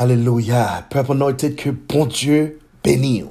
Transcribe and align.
Alléluia. 0.00 0.86
Peuple 0.88 1.12
anointed, 1.12 1.56
que 1.56 1.68
bon 1.68 2.06
Dieu 2.06 2.58
bénisse. 2.82 3.26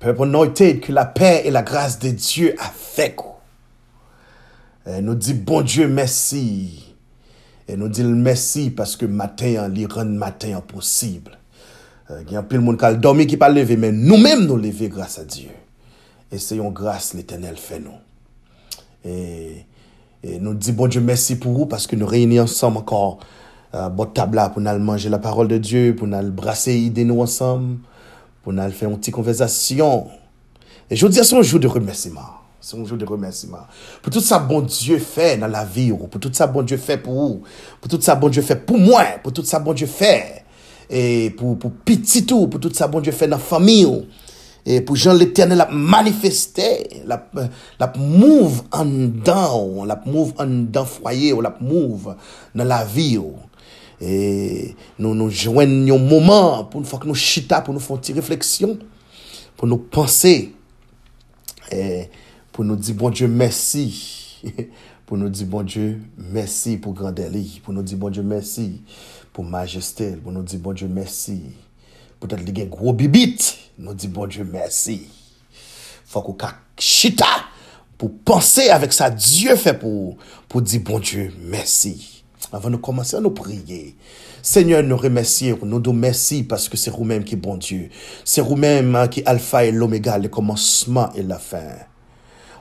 Peuple 0.00 0.24
anointed, 0.24 0.80
que 0.80 0.90
la 0.90 1.04
paix 1.04 1.42
et 1.44 1.52
la 1.52 1.62
grâce 1.62 2.00
de 2.00 2.08
Dieu 2.08 2.56
avec 2.58 3.16
vous. 3.22 4.90
Et 4.90 5.00
nous 5.00 5.14
dit 5.14 5.32
bon 5.32 5.62
Dieu 5.62 5.86
merci. 5.86 6.92
Et 7.68 7.76
nous 7.76 7.88
dit 7.88 8.02
merci 8.02 8.70
parce 8.70 8.96
que 8.96 9.06
matin, 9.06 9.70
il 9.72 9.86
rend 9.86 10.04
matin 10.06 10.60
possible. 10.60 11.38
Euh, 12.10 12.24
Il 12.26 12.32
y 12.32 12.36
a 12.36 12.42
peu 12.42 12.56
de 12.56 12.60
monde 12.60 12.76
qui 12.76 12.84
a 12.84 12.92
dormi 12.92 13.28
qui 13.28 13.36
pas 13.36 13.48
levé, 13.48 13.76
mais 13.76 13.92
nous-mêmes 13.92 14.46
nous 14.46 14.56
lever 14.56 14.88
grâce 14.88 15.20
à 15.20 15.24
Dieu. 15.24 15.50
Et 16.32 16.38
c'est 16.38 16.56
une 16.56 16.72
grâce 16.72 17.14
l'éternel 17.14 17.56
fait 17.56 17.78
nous. 17.78 17.94
Et, 19.04 19.64
et 20.24 20.40
nous 20.40 20.54
dit 20.54 20.72
bon 20.72 20.88
Dieu 20.88 21.00
merci 21.00 21.36
pour 21.36 21.52
vous 21.52 21.66
parce 21.66 21.86
que 21.86 21.94
nous 21.94 22.06
réunissons 22.06 22.42
ensemble 22.42 22.78
encore 22.78 23.20
uh, 23.74 23.88
bot 23.90 24.14
tabla 24.14 24.46
pou 24.54 24.62
nan 24.62 24.78
manje 24.86 25.10
la 25.12 25.20
parol 25.22 25.50
de 25.50 25.58
Diyo, 25.58 25.96
pou 25.98 26.08
nan 26.10 26.30
brase 26.36 26.72
ide 26.78 27.04
nou 27.06 27.24
ansam, 27.24 27.74
pou 28.44 28.54
nan 28.54 28.72
fè 28.74 28.86
yon 28.86 28.96
ti 29.02 29.12
konvezasyon. 29.14 30.06
E 30.88 30.96
joudi 30.96 31.20
a 31.20 31.26
son 31.26 31.42
jou 31.42 31.60
de 31.62 31.70
remersiman. 31.70 32.40
Son 32.64 32.86
jou 32.86 32.96
de 32.96 33.04
remersiman. 33.08 33.66
Pou 34.00 34.14
tout 34.14 34.24
sa 34.24 34.38
bon 34.40 34.64
Diyo 34.68 35.00
fè 35.02 35.34
nan 35.40 35.52
la 35.52 35.66
vi 35.66 35.90
ou, 35.92 36.08
pou 36.08 36.22
tout 36.22 36.32
sa 36.36 36.48
bon 36.50 36.64
Diyo 36.64 36.78
fè 36.80 36.96
pou 37.02 37.28
ou, 37.28 37.56
pou 37.82 37.92
tout 37.92 38.04
sa 38.04 38.16
bon 38.16 38.32
Diyo 38.32 38.46
fè 38.46 38.56
pou 38.62 38.80
mwen, 38.80 39.18
pou 39.24 39.34
tout 39.34 39.48
sa 39.48 39.60
bon 39.64 39.76
Diyo 39.76 39.90
fè 39.90 40.14
e 40.88 41.02
pou, 41.36 41.58
pou 41.58 41.72
piti 41.84 42.24
tou, 42.28 42.46
pou 42.52 42.62
tout 42.62 42.72
sa 42.76 42.88
bon 42.88 43.04
Diyo 43.04 43.16
fè 43.16 43.28
nan 43.30 43.42
fami 43.42 43.82
ou. 43.88 44.04
E 44.64 44.78
pou 44.80 44.96
jan 44.96 45.18
l'Eternel 45.20 45.60
ap 45.60 45.72
manifestè, 45.76 46.68
l'ap 47.04 47.98
mouv 48.00 48.62
an 48.72 48.94
dan 49.26 49.50
ou, 49.58 49.84
l'ap 49.84 50.06
mouv 50.08 50.32
an 50.40 50.62
dan 50.72 50.88
fwaye 50.88 51.34
ou, 51.34 51.44
l'ap 51.44 51.58
mouv 51.60 52.08
nan 52.56 52.70
la 52.70 52.80
vi 52.88 53.10
ou. 53.20 53.36
E 54.04 54.74
nou 55.00 55.16
nou 55.16 55.32
jwen 55.32 55.86
yon 55.88 56.02
mouman 56.04 56.66
pou 56.68 56.82
nou 56.82 56.88
fòk 56.88 57.06
nou 57.08 57.16
chita, 57.16 57.62
pou 57.64 57.72
nou 57.72 57.80
fòk 57.80 58.02
ti 58.04 58.14
refleksyon, 58.16 58.76
pou 59.56 59.68
nou 59.70 59.80
panse, 59.92 60.34
e, 61.72 61.80
pou 62.52 62.66
nou 62.68 62.76
di 62.76 62.92
bon 62.96 63.14
Diyo 63.14 63.30
mersi, 63.32 63.86
pou 65.08 65.16
nou 65.16 65.32
di 65.32 65.46
bon 65.48 65.64
Diyo 65.64 65.94
mersi 66.34 66.76
pou 66.76 66.96
grandeli, 66.96 67.46
pou 67.64 67.72
nou 67.72 67.86
di 67.86 67.96
bon 67.96 68.12
Diyo 68.12 68.26
mersi 68.28 68.68
pou 69.32 69.46
majestel, 69.46 70.18
pou 70.20 70.34
nou 70.34 70.44
di 70.44 70.60
bon 70.60 70.76
Diyo 70.76 70.90
mersi, 70.92 71.40
pou 72.20 72.28
tèt 72.28 72.44
li 72.44 72.52
gen 72.60 72.68
gro 72.72 72.92
bibit, 72.96 73.54
nou 73.80 73.96
di 73.96 74.10
bon 74.12 74.28
Diyo 74.28 74.44
mersi. 74.50 75.00
Fòk 76.12 76.28
ou 76.34 76.38
kak 76.38 76.60
chita 76.76 77.30
pou 77.96 78.12
panse 78.26 78.68
avèk 78.74 78.92
sa 78.92 79.08
Diyo 79.14 79.56
fè 79.56 79.72
pou, 79.80 80.18
pou 80.50 80.60
di 80.60 80.82
bon 80.84 81.00
Diyo 81.00 81.30
mersi. 81.48 82.13
Avant 82.54 82.70
de 82.70 82.76
commencer 82.76 83.16
à 83.16 83.20
nous 83.20 83.32
prier, 83.32 83.96
Seigneur, 84.40 84.84
nous 84.84 84.96
remercions, 84.96 85.58
nous 85.64 85.80
nous 85.80 85.92
merci 85.92 86.44
parce 86.44 86.68
que 86.68 86.76
c'est 86.76 86.92
vous-même 86.92 87.24
qui 87.24 87.34
est 87.34 87.36
bon 87.36 87.56
Dieu. 87.56 87.88
C'est 88.24 88.42
vous-même 88.42 88.94
hein, 88.94 89.08
qui 89.08 89.20
est 89.20 89.26
alpha 89.26 89.64
et 89.64 89.72
l'oméga, 89.72 90.18
le 90.18 90.28
commencement 90.28 91.10
et 91.16 91.22
la 91.24 91.40
fin. 91.40 91.74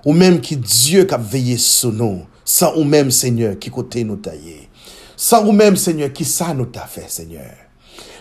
Ou 0.03 0.13
même 0.13 0.41
qui 0.41 0.57
Dieu 0.57 1.03
qui 1.03 1.13
a 1.13 1.17
veillé 1.19 1.57
sur 1.57 1.93
nous. 1.93 2.23
Sans 2.43 2.75
ou 2.75 2.83
même, 2.83 3.11
Seigneur, 3.11 3.59
qui 3.59 3.69
côté 3.69 4.03
nous 4.03 4.15
tailler. 4.15 4.67
Sans 5.15 5.45
ou 5.45 5.51
même, 5.51 5.75
Seigneur, 5.75 6.11
qui 6.11 6.25
ça 6.25 6.55
nous 6.55 6.65
t'a 6.65 6.87
fait, 6.87 7.07
Seigneur? 7.07 7.51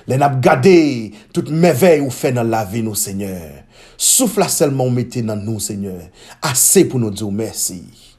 Les 0.07 0.19
n'a 0.19 0.29
gardé 0.29 1.13
toute 1.33 1.49
merveille 1.49 2.03
ou 2.03 2.11
fait 2.11 2.33
dans 2.33 2.43
la 2.43 2.67
vie, 2.67 2.83
nous, 2.83 2.95
Seigneur. 2.95 3.51
Souffle 3.97 4.47
seulement 4.47 4.91
mettez 4.91 5.23
dans 5.23 5.37
nous, 5.37 5.59
Seigneur. 5.59 6.03
Assez 6.43 6.85
pour 6.85 7.01
nous 7.01 7.11
dire 7.11 7.33
merci. 7.33 8.12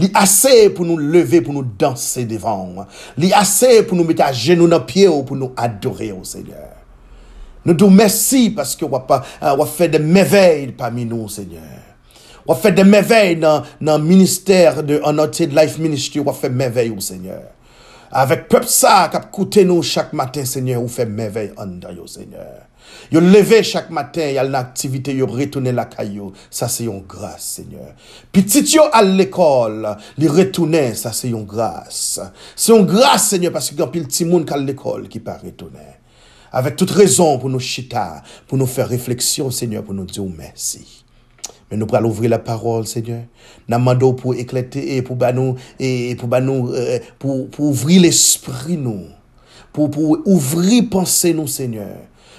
Li 0.00 0.10
ase 0.18 0.70
pou 0.74 0.86
nou 0.86 0.98
leve, 0.98 1.40
pou 1.44 1.54
nou 1.54 1.66
danse 1.78 2.24
devan. 2.28 2.82
Li 3.20 3.30
ase 3.36 3.82
pou 3.86 3.98
nou 3.98 4.06
mette 4.08 4.24
a 4.26 4.32
genou 4.34 4.70
nan 4.70 4.82
pie 4.88 5.06
ou 5.10 5.22
pou 5.26 5.38
nou 5.38 5.54
adore 5.60 6.10
ou 6.16 6.26
Seigneur. 6.26 6.72
Nou 7.64 7.76
dou 7.78 7.88
mersi 7.92 8.50
paske 8.52 8.84
wap, 8.90 9.08
euh, 9.14 9.54
wap 9.56 9.70
fè 9.72 9.88
de 9.92 10.00
meveil 10.02 10.74
pami 10.76 11.06
nou 11.08 11.30
Seigneur. 11.32 11.80
Wap 12.44 12.60
fè 12.60 12.74
de 12.76 12.84
meveil 12.84 13.38
nan, 13.40 13.64
nan 13.80 14.04
minister 14.04 14.82
de 14.84 14.98
Anoted 15.08 15.54
Life 15.56 15.80
Ministry, 15.80 16.20
wap 16.20 16.36
fè 16.42 16.50
meveil 16.52 16.92
ou 16.92 17.04
Seigneur. 17.04 17.53
Avèk 18.14 18.44
pep 18.46 18.68
sa 18.70 19.08
kap 19.10 19.32
koute 19.34 19.64
nou 19.66 19.82
chak 19.82 20.12
maten, 20.14 20.46
Seigneur, 20.46 20.84
ou 20.84 20.92
fè 20.92 21.02
mèvey 21.02 21.50
an 21.58 21.80
dan 21.82 21.96
yo, 21.98 22.06
Seigneur. 22.06 22.62
Yo 23.10 23.18
leve 23.18 23.58
chak 23.66 23.88
maten, 23.90 24.30
yal 24.36 24.52
nan 24.52 24.60
aktivite, 24.60 25.10
yo 25.18 25.26
retoune 25.26 25.72
la 25.74 25.88
kayo. 25.90 26.30
Sa 26.46 26.68
se 26.70 26.86
yon 26.86 27.02
grase, 27.10 27.58
Seigneur. 27.58 27.90
Pitit 28.30 28.70
yo 28.76 28.86
al 28.94 29.16
l'ekol, 29.18 29.82
li 30.22 30.30
retoune, 30.30 30.86
sa 30.94 31.10
se 31.16 31.32
yon 31.32 31.42
grase. 31.50 32.28
Se 32.54 32.70
yon 32.70 32.86
grase, 32.86 33.32
Seigneur, 33.32 33.54
paske 33.56 33.74
yon 33.82 33.90
pil 33.90 34.06
timoun 34.06 34.46
kal 34.46 34.62
l'ekol 34.62 35.08
ki 35.10 35.18
pa 35.24 35.40
retoune. 35.42 35.90
Avèk 36.54 36.78
tout 36.78 36.94
rezon 36.94 37.40
pou 37.42 37.50
nou 37.50 37.58
chita, 37.58 38.22
pou 38.46 38.54
nou 38.60 38.70
fè 38.70 38.86
refleksyon, 38.94 39.50
Seigneur, 39.50 39.82
pou 39.82 39.96
nou 39.96 40.06
diyo 40.06 40.30
mersi. 40.30 40.86
Mais 41.70 41.76
nous 41.76 41.86
allons 41.92 42.10
ouvrir 42.10 42.30
la 42.30 42.38
parole, 42.38 42.86
Seigneur. 42.86 43.22
Nous 43.68 43.78
demandons 43.78 44.14
pour 44.14 44.34
éclater 44.34 44.96
et 44.96 45.02
pour 45.02 45.16
et 45.78 46.16
pour 46.16 46.40
nous, 46.40 46.72
euh, 46.72 46.98
ouvrir 47.58 48.02
l'esprit 48.02 48.76
nous. 48.76 49.06
Pour, 49.72 49.90
pour 49.90 50.18
ouvrir 50.26 50.84
pensée 50.90 51.34
nous, 51.34 51.46
Seigneur. 51.46 51.96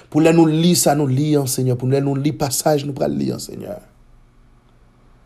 Pour 0.08 0.20
nous 0.20 0.46
lire 0.46 0.76
ça, 0.76 0.94
nous 0.94 1.06
lire, 1.06 1.48
Seigneur. 1.48 1.76
Pour 1.76 1.88
nous 1.88 2.14
lire 2.14 2.34
passage, 2.38 2.84
nous 2.84 2.92
pour 2.92 3.06
lire, 3.08 3.40
Seigneur. 3.40 3.80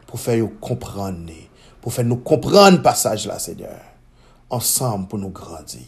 Pour 0.06 0.19
faire 0.19 0.38
nous 0.38 0.49
comprendre. 0.49 1.32
Pour 1.81 1.93
faire 1.93 2.05
nous 2.05 2.17
comprendre 2.17 2.82
passage 2.82 3.27
là, 3.27 3.38
Seigneur. 3.38 3.78
Ensemble 4.49 5.06
pour 5.06 5.19
nous 5.19 5.31
grandir. 5.31 5.82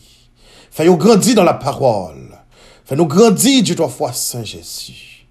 Faire 0.71 0.87
nous 0.87 0.97
grandir 0.97 1.35
dans 1.35 1.45
la 1.45 1.55
parole. 1.55 2.39
Faire 2.85 2.99
nous 2.99 3.07
grandir 3.07 3.63
du 3.63 3.75
trois 3.75 3.89
fois 3.89 4.13
Saint 4.13 4.45
Jésus. 4.45 5.27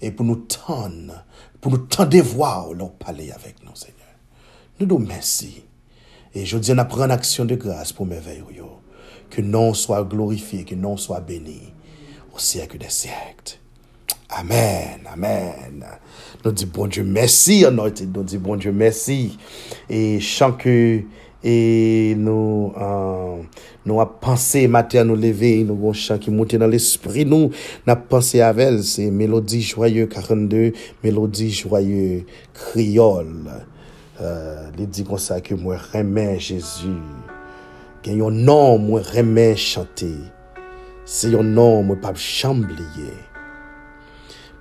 Et 0.00 0.10
pour 0.10 0.24
nous 0.24 0.36
tendre 0.36 1.24
pour 1.64 1.72
nous 1.72 1.78
tendre 1.78 2.20
voir 2.20 2.74
leur 2.74 2.92
parler 2.92 3.30
avec 3.30 3.64
nous, 3.64 3.74
Seigneur. 3.74 3.96
Nous 4.78 4.86
nous 4.86 4.98
merci. 4.98 5.62
Et 6.34 6.44
je 6.44 6.58
dis, 6.58 6.72
on 6.72 6.76
apprend 6.76 7.08
action 7.08 7.46
de 7.46 7.54
grâce 7.54 7.90
pour 7.90 8.04
merveille. 8.04 8.42
Que 9.30 9.40
nom 9.40 9.72
soit 9.72 10.04
glorifié, 10.04 10.64
que 10.64 10.74
nom 10.74 10.98
soit 10.98 11.20
béni 11.20 11.72
au 12.34 12.38
siècle 12.38 12.76
des 12.76 12.90
siècles. 12.90 13.58
Amen, 14.28 15.08
amen. 15.10 15.86
Nous 16.44 16.52
disons 16.52 16.70
bon 16.70 16.86
Dieu 16.86 17.02
merci, 17.02 17.64
nous 17.72 18.22
disons 18.22 18.42
bon 18.42 18.56
Dieu 18.56 18.70
merci. 18.70 19.38
Et 19.88 20.20
chant 20.20 20.52
que 20.52 21.00
et 21.42 22.14
nous 22.14 22.74
Nou 23.84 24.00
ap 24.00 24.16
panse 24.22 24.62
matè 24.72 25.02
an 25.02 25.10
nou 25.10 25.20
leve, 25.20 25.58
nou 25.68 25.76
bon 25.76 25.92
chan 25.92 26.16
ki 26.22 26.32
monte 26.32 26.56
nan 26.60 26.70
l'esprit 26.72 27.28
nou, 27.28 27.50
nap 27.84 28.06
panse 28.08 28.40
avel, 28.40 28.78
se 28.80 29.10
Melodi 29.12 29.60
Joyeux 29.60 30.08
42, 30.08 30.72
Melodi 31.04 31.50
Joyeux 31.52 32.24
Kriol. 32.56 33.34
Euh, 34.22 34.70
li 34.78 34.86
di 34.88 35.04
kon 35.04 35.20
sa 35.20 35.40
ke 35.44 35.56
mwen 35.58 35.80
remen 35.90 36.38
Jésus, 36.38 37.02
gen 38.06 38.20
yon 38.22 38.36
nan 38.46 38.78
mwen 38.86 39.04
remen 39.10 39.56
chante, 39.60 40.08
se 41.04 41.32
yon 41.34 41.50
nan 41.56 41.82
mwen 41.88 41.98
pap 42.00 42.16
chambliye, 42.20 43.10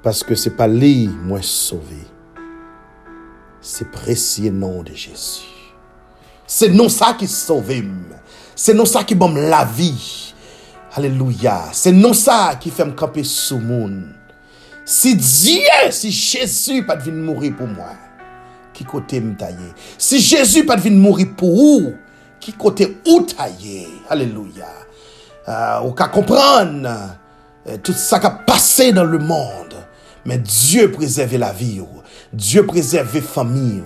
paske 0.03 0.35
se 0.35 0.51
pa 0.57 0.67
li 0.67 1.05
mwen 1.29 1.45
sove, 1.47 2.01
se 3.63 3.87
presye 3.93 4.51
nan 4.51 4.81
de 4.83 4.97
Jésus. 4.97 5.45
Se 6.49 6.67
non 6.73 6.89
sa 6.91 7.13
ki 7.15 7.29
sove 7.29 7.79
mwen. 7.85 8.22
C'est 8.55 8.73
non 8.73 8.85
ça 8.85 9.03
qui 9.03 9.15
bombe 9.15 9.37
la 9.37 9.65
vie. 9.65 10.33
Alléluia. 10.95 11.63
C'est 11.71 11.91
non 11.91 12.13
ça 12.13 12.55
qui 12.59 12.69
fait 12.69 12.85
me 12.85 12.91
camper 12.91 13.23
sous 13.23 13.59
monde. 13.59 14.09
Si 14.85 15.15
Dieu, 15.15 15.91
si 15.91 16.11
Jésus 16.11 16.85
pas 16.85 16.95
venir 16.95 17.23
mourir 17.23 17.55
pour 17.55 17.67
moi, 17.67 17.93
qui 18.73 18.83
côté 18.83 19.21
me. 19.21 19.33
Si 19.97 20.19
Jésus 20.19 20.65
pas 20.65 20.75
venir 20.75 20.99
mourir 20.99 21.27
pour 21.37 21.55
vous, 21.55 21.93
qui 22.39 22.53
côté 22.53 22.97
ou 23.07 23.21
tailler? 23.21 23.87
Alléluia. 24.09 24.67
Euh, 25.47 25.81
ou 25.81 25.93
comprendre 25.93 26.89
euh, 27.67 27.77
tout 27.81 27.93
ça 27.93 28.19
qui 28.19 28.25
a 28.25 28.31
passé 28.31 28.91
dans 28.91 29.05
le 29.05 29.19
monde. 29.19 29.73
Mais 30.25 30.37
Dieu 30.37 30.91
préserve 30.91 31.37
la 31.37 31.51
vie. 31.51 31.81
Dieu 32.31 32.65
préserve 32.65 33.15
la 33.15 33.21
famille. 33.21 33.83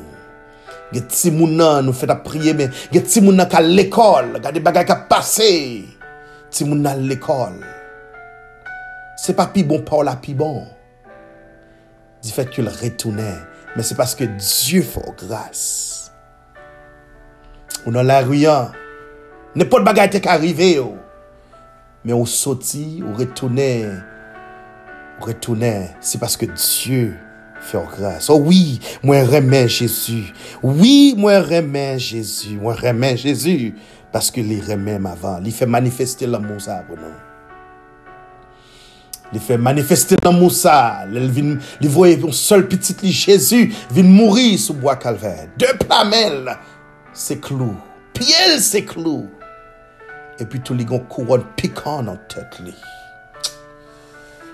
Ge 0.94 1.02
ti 1.12 1.32
moun 1.36 1.58
nan 1.60 1.84
nou 1.84 1.96
fèt 1.96 2.12
ap 2.14 2.24
priye 2.28 2.54
men. 2.56 2.72
Ge 2.94 3.02
ti 3.04 3.24
moun 3.24 3.38
nan 3.40 3.50
ka 3.52 3.60
l'ekol. 3.64 4.38
Gade 4.44 4.64
bagay 4.64 4.88
ka 4.88 5.02
pase. 5.10 5.52
Ti 6.54 6.68
moun 6.68 6.86
nan 6.86 7.04
l'ekol. 7.10 7.60
Se 9.20 9.36
pa 9.36 9.50
pi 9.52 9.66
bon 9.68 9.84
pa 9.88 9.98
ou 10.00 10.08
la 10.08 10.16
pi 10.22 10.38
bon. 10.38 10.62
Di 12.24 12.32
fèt 12.34 12.54
ke 12.56 12.64
retounen. 12.64 13.36
Men 13.76 13.86
se 13.86 13.98
paske 14.00 14.30
Diyo 14.40 14.86
fò 14.88 15.04
grâs. 15.20 15.66
Ou 17.84 17.92
nan 17.94 18.08
la 18.08 18.24
ruyan. 18.24 18.72
Ne 19.58 19.68
pot 19.68 19.84
bagay 19.84 20.10
te 20.14 20.24
ka 20.24 20.38
rive 20.40 20.72
yo. 20.78 20.92
Men 22.08 22.16
ou 22.16 22.30
soti, 22.30 23.04
ou 23.04 23.18
retounen. 23.20 24.00
Ou 25.20 25.28
retounen. 25.28 25.90
Se 26.00 26.22
paske 26.22 26.48
Diyo 26.56 27.12
Fèr 27.68 27.84
grâce. 27.92 28.30
Oh 28.30 28.40
oui, 28.40 28.80
mwen 29.04 29.26
remè 29.28 29.68
Jésus. 29.68 30.32
Oui, 30.64 31.16
mwen 31.18 31.42
remè 31.44 31.98
Jésus. 32.00 32.56
Mwen 32.56 32.78
remè 32.80 33.18
Jésus. 33.20 33.74
Paske 34.14 34.40
li 34.40 34.62
remè 34.64 34.96
m'avan. 35.04 35.42
Li 35.44 35.52
fè 35.52 35.68
manifestè 35.68 36.30
l'amou 36.30 36.62
sa 36.64 36.80
akonon. 36.80 37.12
Li 39.34 39.42
fè 39.44 39.58
manifestè 39.60 40.16
l'amou 40.24 40.48
sa. 40.54 41.04
Li 41.12 41.92
voye 41.92 42.16
yon 42.16 42.36
sol 42.36 42.64
pitit 42.72 43.04
li 43.04 43.12
Jésus. 43.12 43.76
Vin 43.92 44.08
mouri 44.08 44.56
sou 44.56 44.78
bois 44.80 45.00
kalvè. 45.04 45.50
De 45.60 45.74
plamel 45.84 46.54
se 47.12 47.36
klou. 47.44 47.76
Piel 48.16 48.62
se 48.64 48.86
klou. 48.88 49.26
E 50.40 50.48
pi 50.48 50.62
tou 50.64 50.78
li 50.78 50.88
gon 50.88 51.04
kouron 51.12 51.44
pikon 51.60 52.14
an 52.14 52.22
tèt 52.32 52.62
li. 52.64 52.72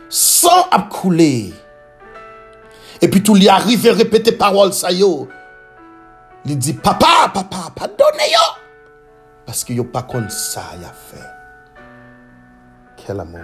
San 0.10 0.66
ap 0.74 0.90
koule. 0.94 1.54
Et 3.04 3.10
puis 3.10 3.22
tout 3.22 3.36
li 3.36 3.50
arrive 3.50 3.90
répéter 3.90 4.32
parole 4.32 4.72
ça 4.72 4.90
yo. 4.90 5.28
Il 6.46 6.58
dit 6.58 6.72
papa, 6.72 7.30
papa, 7.34 7.70
pardonnez 7.76 8.32
yo. 8.32 8.40
Parce 9.46 9.66
que 9.66 9.74
yo 9.74 9.84
pas 9.84 10.04
comme 10.04 10.30
ça 10.30 10.62
y 10.82 10.86
a 10.86 10.94
fait. 10.94 11.84
Quel 12.96 13.20
amour. 13.20 13.42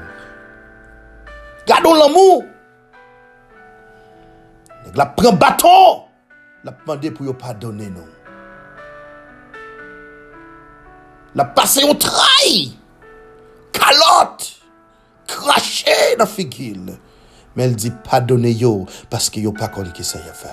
Gardons 1.67 1.93
l'amour. 1.93 2.45
La 4.95 5.07
prend 5.07 5.33
bâton. 5.33 6.03
La 6.63 6.71
demandé 6.71 7.11
pour 7.11 7.25
yo 7.25 7.33
pardonner 7.33 7.89
nous. 7.89 8.07
La 11.35 11.43
passé 11.43 11.83
au 11.83 11.95
trahi. 11.95 12.79
Calotte. 13.73 14.55
Craché 15.27 16.15
dans 16.17 16.25
figure. 16.25 16.95
Mais 17.55 17.63
elle 17.63 17.75
dit 17.75 17.91
pardonnez 18.09 18.51
yo 18.51 18.85
parce 19.09 19.29
que 19.29 19.39
yo 19.39 19.51
pas 19.51 19.67
connu 19.67 19.91
qui 19.91 20.03
ça 20.03 20.19
y 20.19 20.29
a 20.29 20.33
fait. 20.33 20.47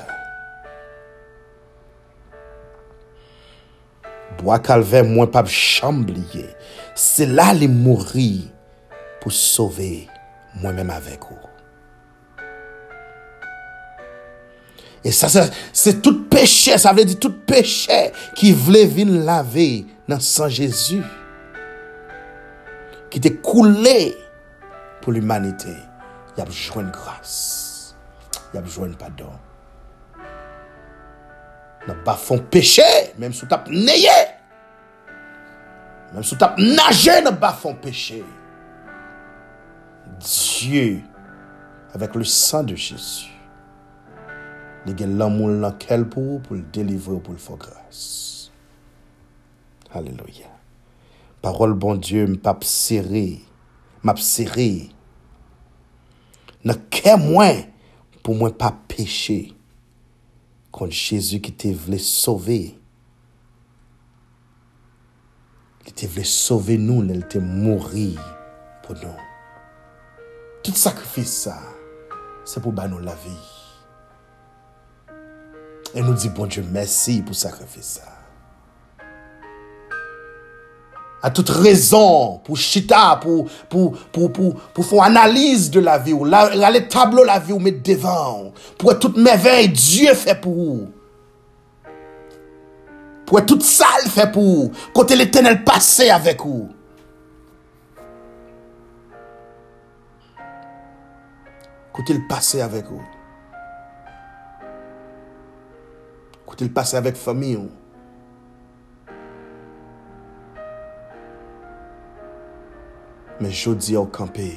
Bois 4.38 4.58
calvaire, 4.58 5.04
moi 5.04 5.30
pas 5.30 5.44
chamblier. 5.44 6.48
C'est 6.94 7.26
là 7.26 7.54
les 7.54 7.68
mourir 7.68 8.42
pour 9.20 9.32
sauver 9.32 10.08
moi-même 10.60 10.90
avec 10.90 11.20
vous. 11.20 11.36
Et 15.04 15.12
ça, 15.12 15.28
c'est 15.72 16.02
tout 16.02 16.24
péché, 16.24 16.76
ça 16.78 16.92
veut 16.92 17.04
dire 17.04 17.20
tout 17.20 17.32
péché 17.32 18.10
qui 18.34 18.52
voulait 18.52 18.86
venir 18.86 19.22
laver 19.22 19.86
dans 20.08 20.18
sang 20.18 20.48
Jésus. 20.48 21.02
Qui 23.08 23.18
était 23.18 23.34
coulé 23.34 24.16
pour 25.00 25.12
l'humanité. 25.12 25.74
Y 26.36 26.40
a 26.40 26.44
besoin 26.44 26.84
de 26.84 26.90
grâce. 26.90 27.96
Il 28.52 28.56
y 28.56 28.58
a 28.58 28.62
besoin 28.62 28.88
de 28.88 28.94
pardon. 28.94 29.30
N'a 31.86 31.94
pas 31.94 32.16
fait 32.16 32.40
péché, 32.40 32.82
même 33.18 33.32
si 33.32 33.46
tu 33.46 33.54
as 33.54 33.64
nayé. 33.70 34.08
Même 36.12 36.22
si 36.22 36.36
tu 36.36 36.44
as 36.44 36.54
nagé, 36.58 37.22
n'a 37.22 37.32
pas 37.32 37.52
fait 37.52 37.74
péché. 37.74 38.24
Dieu, 40.18 41.02
avec 41.92 42.14
le 42.14 42.24
sang 42.24 42.64
de 42.64 42.74
Jésus, 42.74 43.30
il 44.86 45.02
a 45.02 45.06
l'amour 45.06 45.48
dans 45.48 46.04
pour 46.40 46.54
le 46.54 46.62
délivrer, 46.72 47.18
pour 47.18 47.32
le 47.32 47.38
faire 47.38 47.56
grâce. 47.56 48.52
Alléluia. 49.92 50.46
Parole 51.42 51.74
bon 51.74 51.96
Dieu, 51.96 52.26
m'a 52.44 52.56
serré, 52.60 53.40
m'a 54.02 54.14
serré. 56.66 56.74
N'a 56.74 56.74
qu'un 56.74 57.16
moins 57.16 57.62
pour 58.22 58.34
moi 58.34 58.56
pas 58.56 58.76
pécher. 58.88 59.52
Quand 60.72 60.90
Jésus 60.90 61.40
qui 61.40 61.52
te 61.52 61.68
voulait 61.68 61.98
sauver, 61.98 62.78
qui 65.84 65.92
te 65.92 66.06
voulait 66.06 66.24
sauver 66.24 66.76
nous, 66.76 67.02
il 67.04 67.26
te 67.26 67.38
mourir 67.38 68.20
pour 68.82 68.94
nous. 68.96 69.16
Tout 70.62 70.74
sacrifice 70.74 71.32
ça, 71.32 71.62
c'est 72.44 72.60
pour 72.60 72.72
nous 72.72 72.98
la 72.98 73.14
vie. 73.14 73.56
Et 75.94 76.02
nous 76.02 76.12
dit, 76.12 76.28
bon 76.28 76.46
Dieu, 76.46 76.62
merci 76.70 77.22
pour 77.22 77.34
sacrifice 77.34 78.00
ça. 78.00 78.15
A 81.24 81.30
tout 81.32 81.48
rezon 81.48 82.36
pou 82.44 82.58
chita, 82.60 83.16
pou, 83.22 83.46
pou, 83.72 83.96
pou, 84.12 84.52
pou 84.76 84.84
fò 84.86 85.00
analize 85.04 85.72
de 85.74 85.80
la 85.82 85.96
vi 85.98 86.12
ou, 86.14 86.28
la, 86.28 86.44
rale 86.52 86.84
tablo 86.92 87.24
la 87.26 87.38
vi 87.40 87.54
ou 87.56 87.62
met 87.62 87.80
devan, 87.86 88.50
pou 88.76 88.92
e 88.92 88.98
tout 89.00 89.16
mevey 89.16 89.70
Diyo 89.72 90.14
fè 90.18 90.36
pou 90.42 90.68
ou. 90.68 90.86
Pou 93.26 93.40
e 93.40 93.44
tout 93.48 93.64
sal 93.64 94.06
fè 94.12 94.28
pou 94.30 94.60
ou, 94.60 94.72
kote 94.94 95.16
l'Etenel 95.18 95.62
pase 95.66 96.10
avèk 96.14 96.44
ou. 96.46 96.66
Kote 101.96 102.12
l'pase 102.12 102.60
avèk 102.60 102.90
ou. 102.92 103.00
Kote 106.44 106.68
l'pase 106.68 106.98
avèk 107.00 107.16
fami 107.16 107.54
ou. 107.56 107.70
men 113.40 113.52
jodi 113.52 113.96
ou 113.98 114.08
kampe. 114.10 114.48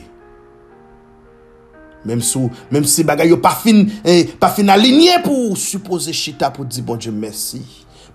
Mem 2.07 2.21
sou, 2.23 2.47
mem 2.71 2.85
si 2.87 3.03
bagay 3.03 3.33
yo 3.33 3.39
pa 3.43 3.51
fin, 3.59 3.83
eh, 4.07 4.31
pa 4.39 4.47
fin 4.55 4.71
alinye 4.71 5.17
pou 5.25 5.55
suppose 5.59 6.13
chita 6.15 6.47
pou 6.53 6.63
di 6.63 6.83
bon 6.85 6.99
Diyo 6.99 7.11
mersi. 7.11 7.61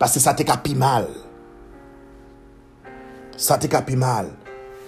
Pase 0.00 0.22
sa 0.22 0.32
te 0.34 0.46
kapi 0.46 0.74
mal. 0.78 1.06
Sa 3.36 3.58
te 3.60 3.68
kapi 3.68 3.98
mal. 3.98 4.32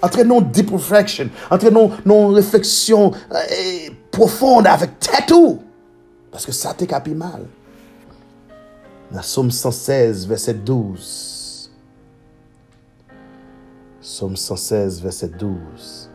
Entre 0.05 0.25
nou 0.28 0.40
deep 0.40 0.70
reflection, 0.75 1.28
entre 1.52 1.70
non 1.73 1.93
nou 2.08 2.32
refleksyon 2.37 3.12
eh, 3.52 3.93
profonde 4.12 4.70
avèk 4.70 4.96
tètou. 5.02 5.58
Pase 6.32 6.56
sa 6.56 6.72
te 6.76 6.88
kapi 6.88 7.14
mal. 7.17 7.44
La 9.12 9.22
somme 9.22 9.52
116 9.52 10.26
verset 10.26 10.64
12. 10.64 11.36
Somme 14.08 14.37
116, 14.37 15.03
verset 15.03 15.31
12. 15.31 16.08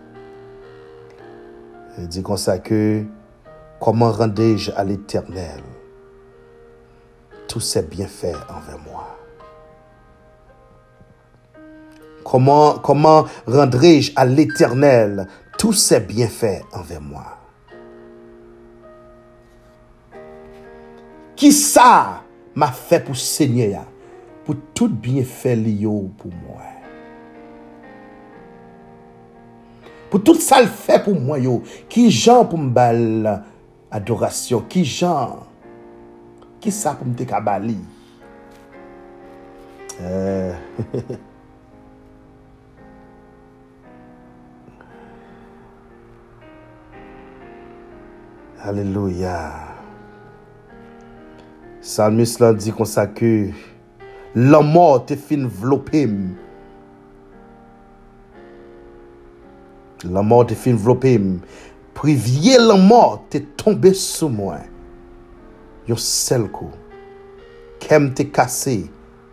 Il 1.97 2.07
dit 2.07 2.23
comme 2.23 2.37
ça 2.37 2.57
que, 2.57 3.03
comment 3.81 4.13
rendais-je 4.13 4.71
à 4.71 4.85
l'éternel 4.85 5.61
tous 7.49 7.59
ses 7.59 7.81
bienfaits 7.81 8.37
envers 8.47 8.79
moi? 8.79 9.19
Comment, 12.23 12.79
comment 12.79 13.25
rendrai-je 13.45 14.13
à 14.15 14.23
l'éternel 14.23 15.27
tous 15.57 15.73
ses 15.73 15.99
bienfaits 15.99 16.63
envers 16.71 17.01
moi? 17.01 17.25
Qui 21.35 21.51
ça 21.51 22.21
m'a 22.55 22.71
fait 22.71 23.03
pour 23.03 23.17
Seigneur, 23.17 23.83
pour 24.45 24.55
tout 24.73 24.87
bienfait 24.87 25.57
lié 25.57 25.83
pour 26.17 26.31
moi? 26.47 26.70
pou 30.11 30.19
tout 30.19 30.39
sa 30.43 30.59
l 30.61 30.67
fè 30.67 30.99
pou 31.05 31.15
mwen 31.15 31.47
yo, 31.47 31.55
ki 31.89 32.09
jan 32.11 32.43
pou 32.51 32.59
m 32.59 32.69
bal 32.75 33.01
adorasyon, 33.95 34.67
ki 34.71 34.83
jan, 34.83 35.39
ki 36.61 36.71
sa 36.75 36.93
pou 36.99 37.07
m 37.07 37.15
te 37.17 37.25
kabali. 37.29 37.79
Euh... 40.01 40.53
Aleluya. 48.61 49.37
Salmis 51.81 52.35
lan 52.37 52.59
di 52.61 52.69
konsa 52.69 53.07
ke, 53.09 53.49
la 54.37 54.59
mort 54.61 55.07
te 55.09 55.15
fin 55.17 55.47
vlopim, 55.49 56.35
La 60.09 60.23
mort 60.25 60.49
te 60.49 60.55
fin 60.57 60.73
vlopim, 60.73 61.35
privye 61.97 62.57
la 62.57 62.77
mort 62.79 63.27
te 63.33 63.43
tombe 63.59 63.91
sou 63.97 64.31
mwen. 64.33 64.65
Yon 65.89 65.99
sel 66.01 66.47
kou, 66.53 66.71
kem 67.83 68.09
te 68.17 68.25
kase, 68.33 68.79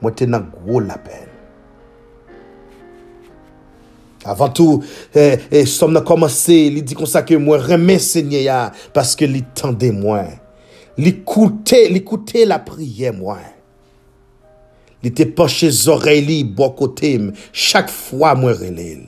mwen 0.03 0.17
te 0.19 0.29
nan 0.29 0.51
gwo 0.53 0.83
la 0.85 0.99
pen. 1.01 1.25
Avan 4.29 4.53
tou, 4.53 4.83
eh, 5.17 5.39
eh, 5.49 5.65
som 5.65 5.95
nan 5.95 6.05
komanse, 6.05 6.57
li 6.75 6.83
di 6.85 6.97
konsa 6.99 7.23
ke 7.25 7.39
mwen 7.41 7.65
remen 7.65 8.01
se 8.03 8.21
nye 8.27 8.45
ya, 8.45 8.67
paske 8.93 9.29
li 9.31 9.45
tende 9.57 9.89
mwen. 9.95 10.35
Li 11.01 11.15
koute, 11.25 11.87
li 11.89 12.03
koute 12.05 12.45
la 12.45 12.59
priye 12.61 13.15
mwen. 13.17 13.55
Li 15.01 15.15
te 15.15 15.25
poche 15.31 15.71
zorey 15.73 16.21
li 16.27 16.43
bo 16.45 16.75
kote 16.77 17.15
m, 17.23 17.31
chak 17.55 17.89
fwa 17.95 18.35
mwen 18.37 18.59
relil. 18.59 19.07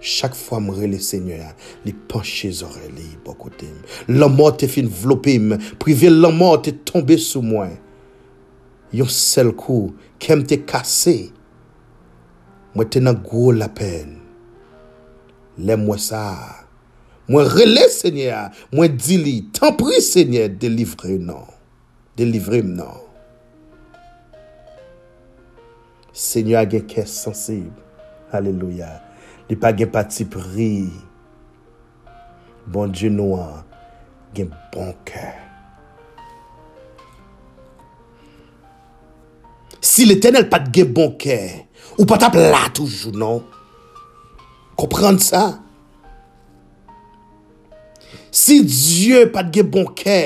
Chak 0.00 0.34
fwa 0.36 0.60
mre 0.64 0.88
le 0.88 0.98
seigneur, 1.02 1.52
li 1.84 1.92
panche 1.92 2.48
zore 2.56 2.88
li 2.96 3.04
bokote 3.24 3.68
m. 3.68 3.82
La 4.16 4.30
mort 4.32 4.56
te 4.60 4.68
fin 4.70 4.88
vlope 4.88 5.34
m, 5.36 5.58
prive 5.82 6.08
la 6.12 6.32
mort 6.32 6.64
te 6.64 6.72
tombe 6.88 7.18
sou 7.20 7.44
mwen. 7.44 7.76
Yon 8.96 9.10
sel 9.12 9.52
kou, 9.54 9.92
kem 10.22 10.46
te 10.48 10.58
kase, 10.64 11.30
mwen 12.72 12.88
te 12.88 13.02
nan 13.04 13.20
gwo 13.26 13.50
la 13.52 13.68
pen. 13.68 14.16
Le 15.60 15.76
mwen 15.76 16.00
sa, 16.00 16.24
mwen 17.28 17.52
rele 17.52 17.84
seigneur, 17.92 18.48
mwen 18.72 18.96
di 18.96 19.20
li, 19.20 19.36
tan 19.52 19.76
pri 19.78 20.00
seigneur, 20.04 20.48
delivre 20.48 21.20
nan. 21.20 21.44
Delivre 22.16 22.62
m 22.64 22.74
nan. 22.76 22.96
Seigneur 26.12 26.66
gen 26.68 26.82
kes 26.88 27.14
sensib. 27.22 27.70
Aleluya. 28.32 29.09
Li 29.50 29.56
pa 29.58 29.72
gen 29.74 29.90
pati 29.90 30.22
pri. 30.30 30.72
Bon 32.70 32.90
Dje 32.94 33.08
nou 33.10 33.34
an, 33.34 33.64
gen 34.36 34.52
bon 34.70 34.92
kè. 35.08 35.24
Si 39.82 40.06
l'Eternel 40.06 40.46
pat 40.52 40.68
gen 40.70 40.92
bon 40.94 41.16
kè, 41.18 41.40
ou 41.96 42.06
pat 42.06 42.28
ap 42.28 42.38
la 42.38 42.68
toujou, 42.76 43.10
non? 43.16 43.42
Komprende 44.78 45.24
sa? 45.24 45.42
Si 48.30 48.60
Diyo 48.62 49.24
pat 49.34 49.50
gen 49.50 49.66
bon 49.74 49.90
kè, 49.98 50.20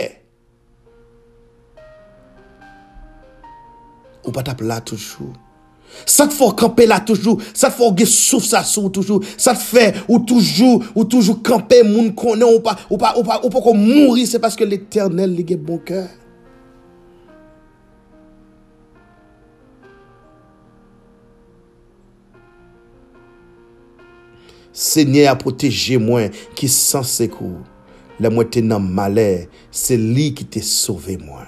ou 4.27 4.37
pat 4.37 4.53
ap 4.53 4.61
la 4.69 4.83
toujou, 4.85 5.33
Sa 6.03 6.27
te 6.31 6.37
fò 6.37 6.51
kampe 6.59 6.89
la 6.91 7.01
toujou. 7.05 7.39
Sa 7.53 7.71
te 7.71 7.79
fò 7.79 7.93
gen 7.97 8.11
souf 8.11 8.49
sa 8.49 8.65
sou 8.67 8.91
toujou. 8.93 9.23
Sa 9.37 9.55
te 9.57 9.63
fè 9.63 9.87
ou 10.09 10.21
toujou. 10.27 10.83
Ou 10.97 11.07
toujou 11.07 11.41
kampe 11.47 11.83
moun 11.87 12.11
konen. 12.19 12.49
Ou 12.51 12.65
pa, 12.65 12.77
ou 12.91 12.99
pa, 13.01 13.15
ou 13.19 13.25
pa, 13.27 13.41
ou 13.43 13.55
pa 13.55 13.65
kon 13.65 13.81
mouri. 13.81 14.27
Se 14.29 14.43
paske 14.43 14.67
l'Eternel 14.69 15.35
li 15.37 15.47
gen 15.49 15.65
bon 15.65 15.81
kè. 15.87 16.05
Seigneur 24.77 25.31
a 25.31 25.37
protégé 25.37 25.99
moi 25.99 26.31
qui 26.57 26.69
sans 26.69 27.05
secours. 27.05 27.63
La 28.19 28.29
moi 28.29 28.45
t'es 28.45 28.61
dans 28.61 28.81
malheur, 28.81 29.47
c'est 29.71 29.97
lui 29.97 30.35
qui 30.35 30.45
t'a 30.45 30.63
sauvé 30.63 31.17
moi. 31.17 31.47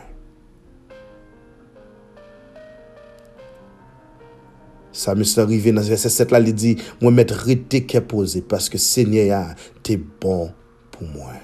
Samus 4.96 5.34
nan 5.36 5.50
rive 5.50 5.74
nan 5.76 5.84
verset 5.84 6.14
7 6.14 6.32
la 6.32 6.40
li 6.40 6.54
di, 6.56 6.72
mwen 7.02 7.18
met 7.18 7.34
rete 7.44 7.82
ke 7.84 8.00
pose, 8.00 8.40
paske 8.48 8.80
se 8.80 9.04
nye 9.04 9.26
ya 9.28 9.42
te 9.84 9.98
bon 10.00 10.48
pou 10.94 11.08
mwen. 11.10 11.42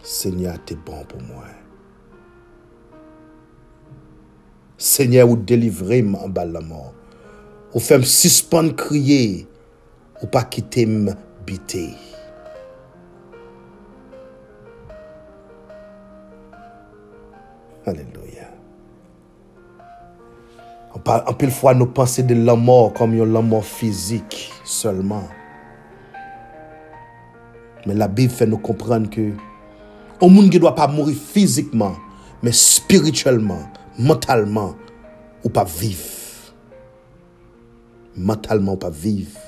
Se 0.00 0.32
nye 0.32 0.48
ya 0.48 0.56
te 0.64 0.78
bon 0.86 1.04
pou 1.10 1.20
mwen. 1.20 1.52
Se 4.80 5.04
nye 5.08 5.22
ou 5.24 5.36
delivre 5.36 6.00
m 6.04 6.16
an 6.18 6.32
bal 6.32 6.56
la 6.56 6.64
mor. 6.64 6.90
Ou 7.74 7.82
fem 7.84 8.04
suspon 8.08 8.72
kriye, 8.78 9.44
ou 10.22 10.30
pa 10.32 10.46
kite 10.48 10.86
m 10.88 11.12
bitey. 11.44 11.92
Hallelujah. 17.84 18.23
An 20.94 21.34
pil 21.38 21.50
fwa 21.54 21.74
nou 21.74 21.90
panse 21.96 22.22
de 22.26 22.36
la 22.38 22.54
mor 22.58 22.92
kom 22.96 23.16
yon 23.18 23.34
la 23.34 23.42
mor 23.44 23.64
fizik 23.66 24.36
selman. 24.68 25.26
Men 27.84 27.98
la 28.00 28.08
bib 28.08 28.32
fè 28.32 28.46
nou 28.48 28.62
kompran 28.64 29.08
ke 29.10 29.32
ou 30.22 30.30
moun 30.30 30.48
ki 30.48 30.62
dwa 30.62 30.72
pa 30.76 30.86
mouri 30.88 31.12
fizikman, 31.18 31.98
men 32.40 32.54
spirituelman, 32.54 33.66
mentalman, 33.98 34.72
ou 35.44 35.50
pa 35.52 35.66
viv. 35.68 36.24
mentalement 38.16 38.76
pas 38.76 38.90
vivre. 38.90 39.38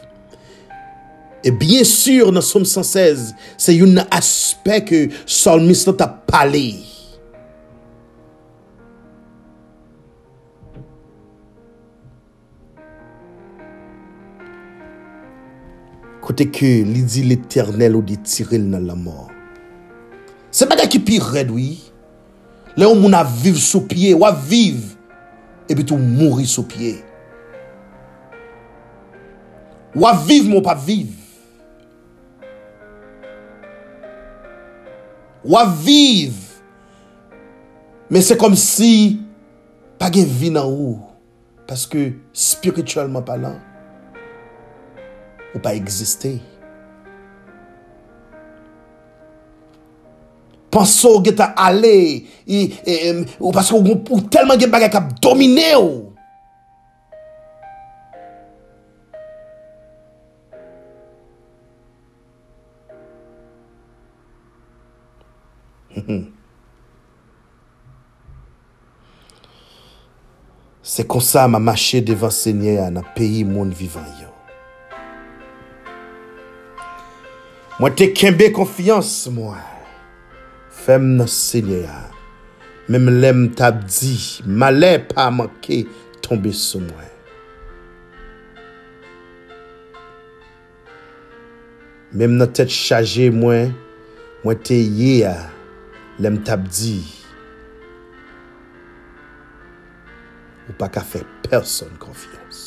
Et 1.44 1.50
bien 1.50 1.84
sûr, 1.84 2.32
dans 2.32 2.40
Somme 2.40 2.64
116, 2.64 3.34
c'est 3.56 3.80
un 3.80 3.96
aspect 4.10 4.84
que 4.84 5.08
Psalmiste 5.26 6.00
a 6.00 6.08
parlé. 6.08 6.74
kote 16.36 16.50
ke 16.52 16.68
li 16.84 17.00
di 17.08 17.22
l'Eternel 17.24 17.96
ou 17.96 18.04
di 18.04 18.18
tirel 18.20 18.66
nan 18.68 18.84
la 18.84 18.94
mor. 18.94 19.30
Se 20.52 20.66
bagay 20.68 20.88
ki 20.92 21.00
pi 21.00 21.16
redwi, 21.22 21.78
le 22.76 22.84
ou 22.84 22.96
moun 22.98 23.16
a 23.16 23.22
viv 23.24 23.56
sou 23.56 23.86
pie, 23.88 24.12
ou 24.12 24.26
a 24.28 24.32
viv, 24.36 24.82
epi 25.64 25.86
tou 25.88 25.96
mouri 25.96 26.44
sou 26.44 26.66
pie. 26.68 26.98
Ou 29.96 30.04
a 30.04 30.12
viv 30.12 30.50
moun 30.50 30.64
pa 30.64 30.74
viv. 30.76 31.14
Ou 35.46 35.56
a 35.56 35.64
viv, 35.64 36.36
men 38.12 38.20
se 38.20 38.36
kom 38.36 38.58
si, 38.60 39.22
pa 39.96 40.12
gen 40.12 40.28
vi 40.28 40.52
nan 40.52 40.68
ou, 40.68 40.98
paske 41.64 42.10
spiritualman 42.36 43.24
palan, 43.24 43.56
ou 45.54 45.60
pa 45.62 45.74
egziste. 45.74 46.40
Panso 50.70 51.08
ou 51.14 51.22
geta 51.24 51.54
ale, 51.56 52.26
i, 52.46 52.74
e, 52.84 53.24
ou 53.40 53.52
paske 53.54 53.74
ou, 53.74 53.96
ou 54.10 54.20
telman 54.28 54.60
gen 54.60 54.72
bagay 54.72 54.90
kap 54.92 55.14
domine 55.22 55.74
ou. 55.78 56.12
Se 70.86 71.02
konsa 71.02 71.48
ma 71.48 71.58
mache 71.58 72.00
devan 72.00 72.30
se 72.30 72.52
nye 72.54 72.78
an 72.78 72.96
apeyi 73.00 73.44
moun 73.44 73.72
vivan 73.74 74.06
yo. 74.20 74.25
Mwen 77.76 77.92
te 77.92 78.06
kembe 78.16 78.46
konfiyans 78.56 79.10
mwen. 79.36 79.64
Fem 80.72 81.10
nan 81.18 81.28
senye 81.28 81.82
ya. 81.82 81.98
Mem 82.88 83.10
lem 83.20 83.42
tab 83.52 83.82
di. 83.84 84.14
Male 84.48 84.94
pa 85.10 85.26
manke 85.28 85.82
tombe 86.24 86.54
sou 86.56 86.80
mwen. 86.80 87.10
Mem 92.16 92.38
nan 92.40 92.54
tet 92.56 92.72
chaje 92.72 93.28
mwen. 93.34 93.74
Mwen 94.40 94.64
te 94.64 94.80
ye 94.80 95.12
ya. 95.26 95.34
Lem 96.16 96.40
tab 96.48 96.64
di. 96.72 96.96
Ou 100.70 100.80
pa 100.80 100.88
ka 100.88 101.04
fe 101.04 101.26
person 101.44 101.92
konfiyans. 102.00 102.65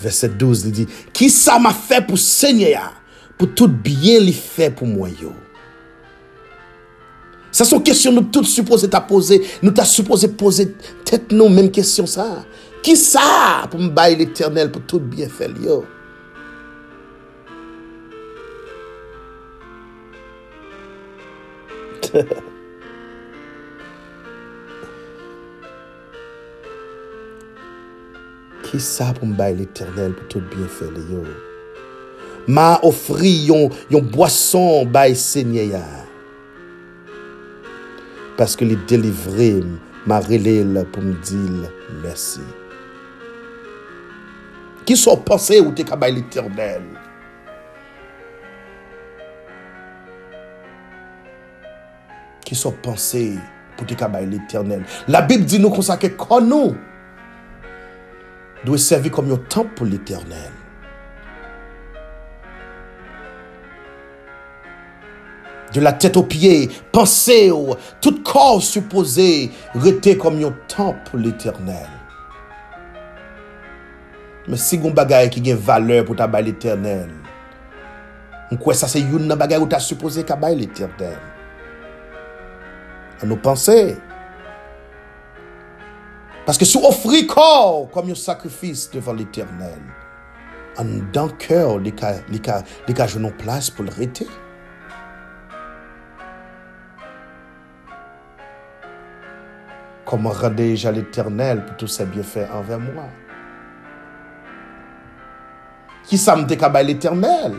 Verset 0.00 0.34
12 0.40 0.64
li 0.66 0.72
di, 0.80 0.88
Ki 1.16 1.28
sa 1.32 1.58
ma 1.62 1.72
fe 1.76 2.00
pou 2.06 2.20
senye 2.20 2.72
ya, 2.72 2.88
pou 3.36 3.50
tout 3.56 3.70
byen 3.84 4.24
li 4.26 4.34
fe 4.36 4.70
pou 4.72 4.88
mwen 4.88 5.14
yo. 5.20 5.34
Sa 7.50 7.66
son 7.66 7.82
kesyon 7.84 8.14
nou 8.14 8.30
tout 8.32 8.46
suppose 8.46 8.88
ta 8.90 9.00
pose, 9.02 9.40
nou 9.60 9.74
ta 9.74 9.86
suppose 9.88 10.28
pose 10.38 10.68
tet 11.08 11.34
nou 11.34 11.50
menm 11.52 11.70
kesyon 11.74 12.08
sa. 12.10 12.28
Ki 12.84 12.94
sa 12.96 13.66
pou 13.68 13.82
m 13.82 13.90
baye 13.96 14.16
l'Eternel 14.20 14.70
pou 14.72 14.84
tout 14.88 15.02
byen 15.12 15.32
fel 15.32 15.56
yo. 15.64 15.82
Ha 22.10 22.24
ha 22.26 22.38
ha. 22.40 22.49
Ki 28.70 28.78
sa 28.78 29.08
pou 29.10 29.26
m 29.26 29.32
bay 29.34 29.56
l'Eternel 29.58 30.12
pou 30.14 30.28
tout 30.30 30.44
bienfèle 30.52 31.00
yo? 31.10 31.24
Ma 32.46 32.76
ofri 32.86 33.32
yon, 33.48 33.64
yon 33.90 34.04
boason 34.12 34.86
bay 34.94 35.16
senye 35.18 35.64
ya. 35.72 35.82
Paske 38.38 38.68
li 38.68 38.76
delivre 38.86 39.48
m, 39.58 39.72
ma 40.06 40.20
relel 40.22 40.78
pou 40.94 41.02
m 41.02 41.16
dil 41.26 41.64
mersi. 42.04 42.44
Ki 44.86 44.94
so 44.94 45.16
panse 45.26 45.58
ou 45.64 45.74
te 45.74 45.82
ka 45.86 45.98
bay 45.98 46.14
l'Eternel? 46.14 46.86
Ki 52.46 52.54
so 52.54 52.70
panse 52.86 53.24
ou 53.80 53.88
te 53.90 53.98
ka 53.98 54.06
bay 54.14 54.30
l'Eternel? 54.30 54.86
La 55.10 55.24
Bib 55.26 55.42
di 55.42 55.58
nou 55.58 55.74
konsake 55.74 56.12
kon 56.14 56.46
nou. 56.46 56.78
dwe 58.64 58.80
servi 58.80 59.12
kom 59.12 59.30
yon 59.30 59.44
temp 59.52 59.72
pou 59.78 59.88
l'Eternel. 59.88 60.56
De 65.70 65.82
la 65.82 65.92
tèt 65.94 66.16
ou 66.18 66.26
piye, 66.26 66.66
panse 66.90 67.36
ou, 67.54 67.76
tout 68.02 68.24
kor 68.26 68.58
suppose, 68.64 69.28
rete 69.84 70.16
kom 70.18 70.40
yon 70.42 70.56
temp 70.70 71.06
pou 71.06 71.20
l'Eternel. 71.22 71.88
Men 74.50 74.58
si 74.58 74.80
goun 74.82 74.96
bagay 74.96 75.30
ki 75.30 75.42
gen 75.46 75.60
valeur 75.62 76.02
pou 76.08 76.18
ta 76.18 76.26
bay 76.30 76.42
l'Eternel, 76.48 77.12
mkwe 78.50 78.74
sa 78.74 78.90
se 78.90 78.98
youn 78.98 79.28
nan 79.30 79.38
bagay 79.38 79.62
ou 79.62 79.70
ta 79.70 79.78
suppose 79.78 80.24
ka 80.26 80.34
bay 80.40 80.58
l'Eternel. 80.58 81.20
An 83.20 83.30
nou 83.30 83.38
panse, 83.38 83.76
Parce 86.46 86.58
que 86.58 86.64
si 86.64 86.78
vous 86.78 86.86
offrez 86.86 87.26
corps 87.26 87.88
comme 87.92 88.10
un 88.10 88.14
sacrifice 88.14 88.90
devant 88.90 89.12
l'éternel, 89.12 89.78
en 90.78 90.84
dans 91.12 91.28
cœur, 91.28 91.78
les 91.78 91.92
cas, 91.92 92.16
les 92.30 92.38
cas, 92.38 92.62
cas, 92.94 93.06
place 93.38 93.70
pour 93.70 93.84
le 93.84 93.90
rester. 93.90 94.26
Comment 100.06 100.30
rendais-je 100.30 100.88
à 100.88 100.92
l'éternel 100.92 101.64
pour 101.66 101.76
tous 101.76 101.86
ses 101.86 102.04
bienfaits 102.04 102.50
envers 102.52 102.80
moi? 102.80 103.04
Qui 106.06 106.18
ça 106.18 106.34
me 106.34 106.44
décabait 106.44 106.82
l'éternel? 106.82 107.54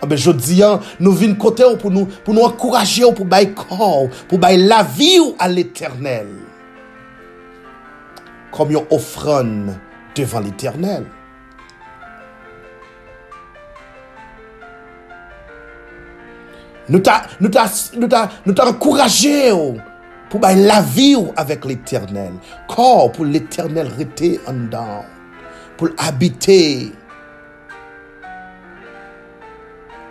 Ah 0.00 0.06
ben, 0.06 0.16
je 0.16 0.30
dis, 0.30 0.62
hein, 0.62 0.78
nous 1.00 1.12
venons 1.12 1.34
côté 1.34 1.64
pour 1.76 1.90
nous, 1.90 2.06
pour 2.06 2.34
nous 2.34 2.42
encourager, 2.42 3.02
pour 3.12 3.24
bailler 3.24 3.52
corps, 3.52 4.08
pour 4.28 4.38
bailler 4.38 4.64
la 4.64 4.84
vie 4.84 5.18
à 5.40 5.48
l'éternel. 5.48 6.28
Comme 8.52 8.70
une 8.70 8.84
offrande 8.90 9.74
devant 10.14 10.40
l'éternel. 10.40 11.04
Nous 16.88 17.00
t'a, 17.00 18.30
encouragé 18.66 19.52
pour 20.30 20.40
bailler 20.40 20.66
la 20.66 20.80
vie 20.80 21.16
avec 21.36 21.64
l'éternel. 21.64 22.32
Corps 22.66 23.12
pour 23.12 23.26
l'éternel 23.26 23.88
rester 23.88 24.40
en 24.46 24.54
dedans. 24.54 25.04
Pour 25.76 25.90
habiter 25.98 26.92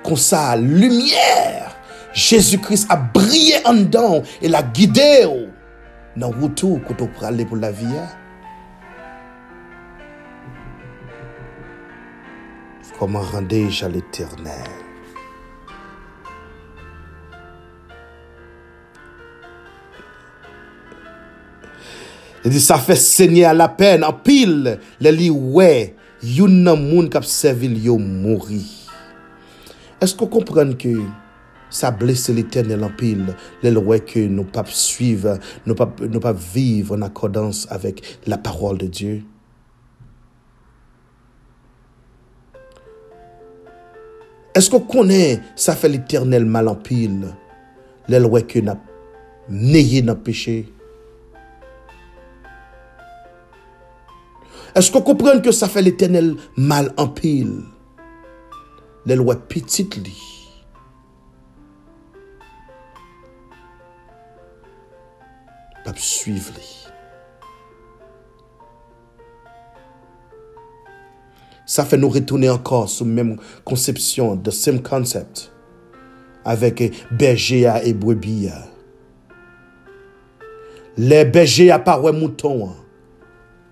comme 0.08 0.15
ça, 0.15 0.56
lumière, 0.56 1.75
Jésus-Christ 2.13 2.88
a 2.89 2.96
brillé 2.96 3.56
en 3.65 3.74
dedans 3.74 4.22
et 4.41 4.48
l'a 4.48 4.63
guidé 4.63 5.27
dans 6.15 6.32
le 6.32 6.44
retour 6.44 6.79
on 6.98 7.25
aller 7.25 7.44
pour 7.44 7.58
la 7.58 7.72
vie. 7.72 7.86
Comment 13.00 13.22
rendais-je 13.22 13.86
à 13.86 13.89
l'éternel? 13.89 14.68
Il 22.44 22.51
dit, 22.51 22.60
ça 22.60 22.77
fait 22.77 22.96
saigner 22.96 23.46
à 23.46 23.54
la 23.54 23.68
peine, 23.68 24.04
en 24.04 24.13
pile, 24.13 24.80
les 25.00 25.12
li 25.12 25.30
ouais, 25.30 25.96
yon 26.24 26.63
nan 26.63 26.80
moun 26.80 27.10
kap 27.10 27.24
mourir. 27.24 28.63
Est-ce 30.00 30.16
qu'on 30.16 30.27
comprend 30.27 30.72
que 30.74 31.01
ça 31.70 31.92
blesse 31.92 32.30
l'éternel 32.30 32.84
en 32.84 32.89
pile, 32.89 33.36
les 33.62 33.72
lois 33.72 34.00
que 34.00 34.20
nous 34.20 34.46
pas 34.46 34.63
suivre, 34.66 35.38
nous 35.66 35.75
pas, 35.75 35.94
nous 36.00 36.20
pas 36.20 36.34
vivre 36.34 36.96
en 36.96 37.01
accordance 37.01 37.68
avec 37.70 38.20
la 38.25 38.38
parole 38.38 38.77
de 38.77 38.88
Dieu? 38.88 39.24
Est-ce 44.58 44.72
qu'on 44.72 44.80
connaît 44.80 45.40
ça 45.56 45.76
fait 45.76 45.88
l'éternel 45.88 46.44
mal 46.44 46.68
en 46.68 46.74
pile, 46.74 47.28
les 48.08 48.20
lois 48.20 48.42
que 48.42 48.58
n'ayez 49.50 50.02
dans 50.02 50.16
péché? 50.16 50.68
Est-ce 54.74 54.92
qu'on 54.92 55.01
comprend 55.01 55.40
que 55.42 55.51
ça 55.51 55.68
fait 55.68 55.84
l'éternel 55.84 56.34
mal 56.55 56.92
en 56.98 57.08
pile? 57.08 57.62
les 59.05 59.16
lois 59.16 59.36
petites 59.36 59.96
li. 59.96 60.18
Ça 71.77 71.85
fait 71.85 71.98
nous 71.98 72.09
retourner 72.09 72.50
encore 72.50 72.90
sur 72.90 73.05
même 73.05 73.37
conception, 73.63 74.35
the 74.35 74.50
same 74.50 74.81
concept, 74.81 75.51
avec 76.44 76.92
berger 77.11 77.72
et 77.83 77.94
brebis. 77.94 78.50
Les 80.98 81.24
bergers 81.24 81.70
à 81.70 81.77
part 81.77 82.01
mouton. 82.11 82.72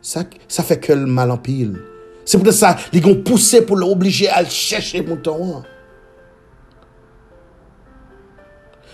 Ça, 0.03 0.23
ça 0.47 0.61
fait 0.61 0.79
que 0.79 0.93
le 0.93 1.07
mal 1.07 1.31
en 1.31 1.39
pile. 1.39 1.79
C'est 2.25 2.37
pour 2.37 2.53
ça 2.53 2.77
qu'ils 2.91 3.03
ont 3.07 3.23
poussé 3.23 3.63
pour 3.63 3.75
l'obliger 3.75 4.29
à 4.29 4.45
chercher 4.45 5.01
mouton. 5.01 5.63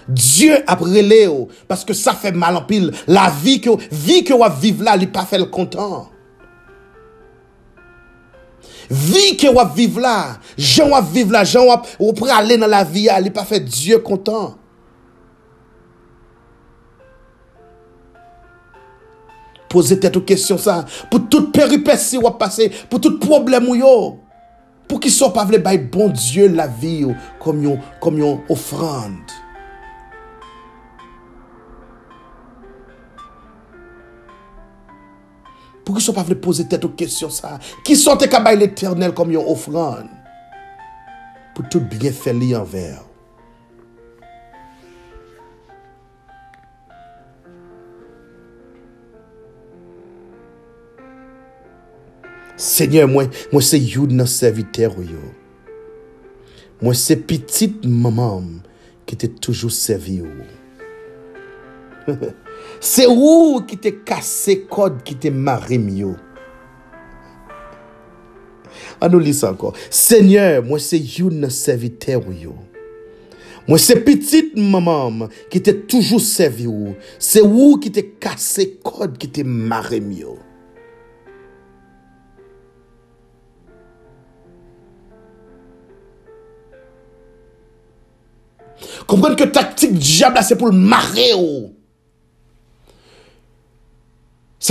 Dieu 0.08 0.56
a 0.66 0.78
brûlé 0.78 1.28
parce 1.68 1.84
que 1.84 1.94
ça 1.94 2.14
fait 2.14 2.32
mal 2.32 2.56
en 2.56 2.62
pile. 2.62 2.94
La 3.08 3.30
vie 3.30 3.60
que 3.60 3.72
vie 3.92 4.24
que 4.24 4.32
vous 4.32 4.62
vivre 4.62 4.86
là, 4.86 4.96
il 4.96 5.12
pas 5.12 5.26
fait 5.26 5.38
le 5.38 5.48
content. 5.48 6.10
Vi 8.90 9.36
ke 9.40 9.52
wap 9.54 9.76
vive 9.78 10.02
la, 10.02 10.40
jan 10.58 10.92
wap 10.94 11.12
vive 11.14 11.36
la, 11.36 11.44
jan 11.48 11.68
wap 11.70 11.86
ou 12.00 12.16
prale 12.18 12.58
nan 12.60 12.72
la 12.72 12.82
vi 12.88 13.06
ya, 13.10 13.20
li 13.22 13.32
pa 13.34 13.46
fe 13.48 13.62
Diyo 13.64 14.02
kontan. 14.06 14.56
Poze 19.72 19.96
tèt 20.02 20.18
ou 20.20 20.28
kesyon 20.28 20.60
sa, 20.60 20.82
pou 21.12 21.24
tout 21.32 21.54
peripeci 21.56 22.20
wap 22.20 22.42
pase, 22.42 22.68
pou 22.92 23.00
tout 23.00 23.22
problem 23.24 23.70
ou 23.72 23.80
yo, 23.80 23.94
pou 24.90 25.00
ki 25.00 25.12
so 25.14 25.30
pa 25.32 25.46
vle 25.48 25.62
bay 25.64 25.80
bon 25.80 26.12
Diyo 26.12 26.50
la 26.52 26.68
vi 26.68 26.98
yo, 27.06 27.16
kom 27.44 27.62
yon, 27.64 27.80
kom 28.04 28.20
yon 28.20 28.42
ofrande. 28.52 29.31
Pour 35.92 35.98
qu'ils 35.98 36.06
soient 36.06 36.14
pas 36.14 36.24
venus 36.24 36.40
poser 36.40 36.66
tête 36.70 36.86
aux 36.86 36.90
questions 36.90 37.30
ça. 37.30 37.60
Qui 37.84 37.98
sont 37.98 38.16
tes 38.16 38.30
l'éternel 38.56 39.14
comme 39.14 39.30
une 39.30 39.36
offrande. 39.36 40.08
Pour 41.54 41.68
tout 41.68 41.82
bien 41.82 42.14
faire 42.14 42.34
envers. 42.62 43.04
Seigneur, 52.56 53.10
moi, 53.10 53.26
moi 53.52 53.62
c'est 53.62 53.78
you 53.78 54.08
dans 54.08 54.26
serviteur. 54.26 54.94
Moi 56.82 56.94
c'est 56.94 57.18
petite 57.18 57.86
maman 57.86 58.44
qui 59.06 59.18
t'a 59.18 59.28
toujours 59.28 59.74
servi 59.74 60.22
Se 62.82 63.06
ou 63.10 63.62
ki 63.68 63.78
te 63.82 63.94
kase 64.08 64.62
kod 64.72 65.02
ki 65.06 65.18
te 65.22 65.32
marim 65.34 65.88
yo. 65.94 66.16
An 69.02 69.14
nou 69.14 69.22
lis 69.22 69.42
ankon. 69.46 69.78
Senyor, 69.94 70.62
mwen 70.66 70.82
se 70.82 71.00
youn 71.00 71.42
nan 71.44 71.54
servite 71.54 72.18
ou 72.20 72.34
yo. 72.34 72.56
Mwen 73.68 73.82
se 73.82 73.98
pitit 74.02 74.56
mamam 74.58 75.28
ki 75.54 75.62
te 75.62 75.76
toujou 75.86 76.22
sevi 76.22 76.66
ou. 76.70 76.96
Se 77.22 77.44
ou 77.46 77.78
ki 77.82 77.92
te 77.94 78.06
kase 78.22 78.72
kod 78.86 79.20
ki 79.22 79.30
te 79.38 79.46
marim 79.46 80.10
yo. 80.18 80.38
Kompren 89.10 89.36
ke 89.38 89.46
taktik 89.54 89.94
diable 89.98 90.40
la 90.40 90.46
se 90.46 90.58
pou 90.58 90.74
l'mare 90.74 91.30
ou. 91.38 91.46
Oh. 91.68 91.81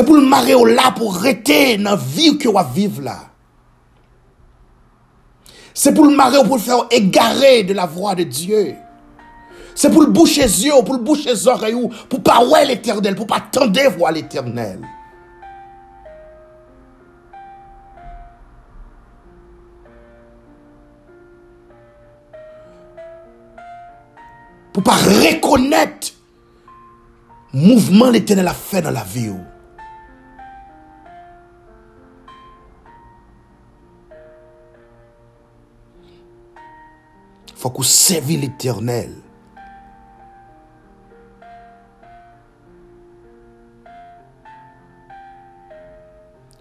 Pour 0.04 0.14
le 0.14 0.22
marrer 0.22 0.54
là 0.72 0.92
pour 0.92 1.16
arrêter 1.16 1.76
dans 1.76 1.90
la 1.90 1.96
vie 1.96 2.38
que 2.38 2.48
vous 2.48 2.72
vivre 2.74 3.02
là. 3.02 3.18
C'est 5.74 5.92
pour 5.92 6.06
le 6.06 6.14
marrer 6.14 6.44
pour 6.44 6.56
le 6.56 6.62
faire 6.62 6.86
égarer 6.90 7.64
de 7.64 7.74
la 7.74 7.86
voix 7.86 8.14
de 8.14 8.22
Dieu. 8.22 8.74
C'est 9.74 9.90
pour 9.90 10.02
le 10.02 10.08
boucher 10.08 10.42
les 10.42 10.66
yeux, 10.66 10.72
pour 10.84 10.94
le 10.94 11.00
boucher 11.00 11.30
les 11.30 11.48
oreilles, 11.48 11.88
pour 12.08 12.22
pas 12.22 12.44
voir 12.44 12.64
l'éternel, 12.64 13.14
pour 13.14 13.26
pas 13.26 13.40
tendre 13.40 13.80
voir 13.96 14.12
l'éternel. 14.12 14.80
pour 24.72 24.82
pas 24.84 24.92
reconnaître 24.92 26.12
mouvement 27.52 28.10
l'éternel 28.10 28.46
a 28.46 28.54
fait 28.54 28.82
dans 28.82 28.90
la 28.90 29.02
vie. 29.02 29.32
faut 37.60 37.68
qu'on 37.68 37.82
serve 37.82 38.30
l'éternel. 38.30 39.12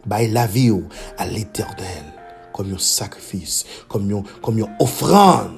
Bay 0.05 0.27
la 0.27 0.45
vie 0.45 0.73
à 1.17 1.25
l'éternel 1.25 2.03
comme 2.51 2.73
un 2.73 2.77
sacrifice, 2.77 3.65
comme 3.88 4.12
une, 4.12 4.23
comme 4.41 4.57
une 4.57 4.75
offrande. 4.79 5.55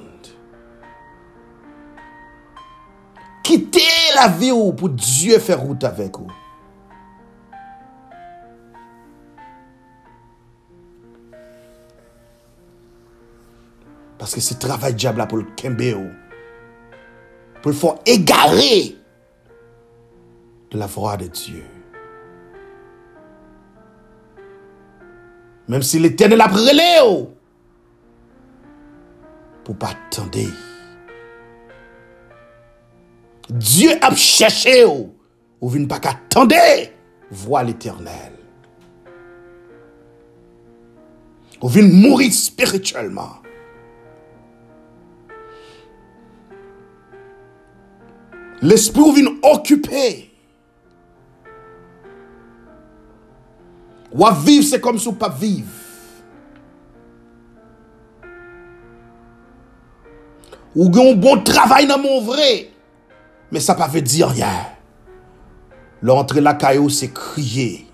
Quittez 3.42 3.80
la 4.14 4.28
vie 4.28 4.52
pour 4.76 4.90
Dieu 4.90 5.40
faire 5.40 5.60
route 5.60 5.82
avec 5.82 6.16
vous. 6.16 6.30
Parce 14.22 14.36
que 14.36 14.40
c'est 14.40 14.60
travail 14.60 14.94
diable 14.94 15.18
là 15.18 15.26
pour 15.26 15.38
le 15.38 15.46
kembe 15.56 15.80
ou. 15.80 16.08
Pour 17.60 17.72
le 17.72 17.76
faire 17.76 17.96
égarer 18.06 18.96
de 20.70 20.78
la 20.78 20.86
voix 20.86 21.16
de 21.16 21.26
Dieu. 21.26 21.64
Même 25.66 25.82
si 25.82 25.98
l'éternel 25.98 26.40
a 26.40 26.46
brûlé 26.46 27.00
ou. 27.04 27.30
Pour 29.64 29.74
pas 29.76 29.88
attendre. 29.88 30.38
Dieu 33.50 33.90
a 34.00 34.14
cherché 34.14 34.84
ou. 34.84 35.16
Ou 35.60 35.68
vient 35.68 35.88
pas 35.88 35.98
qu'attendre. 35.98 36.54
Voix 37.28 37.64
l'éternel. 37.64 38.34
Ou 41.60 41.68
vient 41.68 41.88
mourir 41.88 42.32
spirituellement. 42.32 43.41
L'esprit 48.62 49.12
vient 49.12 49.32
occuper. 49.42 50.30
Ou 54.12 54.24
à 54.24 54.32
vivre, 54.32 54.64
c'est 54.64 54.80
comme 54.80 54.98
si 54.98 55.08
ou 55.08 55.12
pas 55.12 55.28
vivre. 55.28 55.68
Ou 60.76 60.92
gen 60.92 61.08
un 61.08 61.14
bon 61.16 61.42
travail 61.42 61.86
dans 61.86 61.98
mon 61.98 62.20
vrai. 62.22 62.70
Mais 63.50 63.60
ça 63.60 63.74
pas 63.74 63.88
veut 63.88 64.00
dire 64.00 64.28
rien. 64.28 64.66
L'entrée 66.00 66.40
la 66.40 66.54
caillou, 66.54 66.88
c'est 66.88 67.12
crier. 67.12 67.86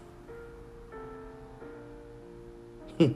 Hum. 3.01 3.15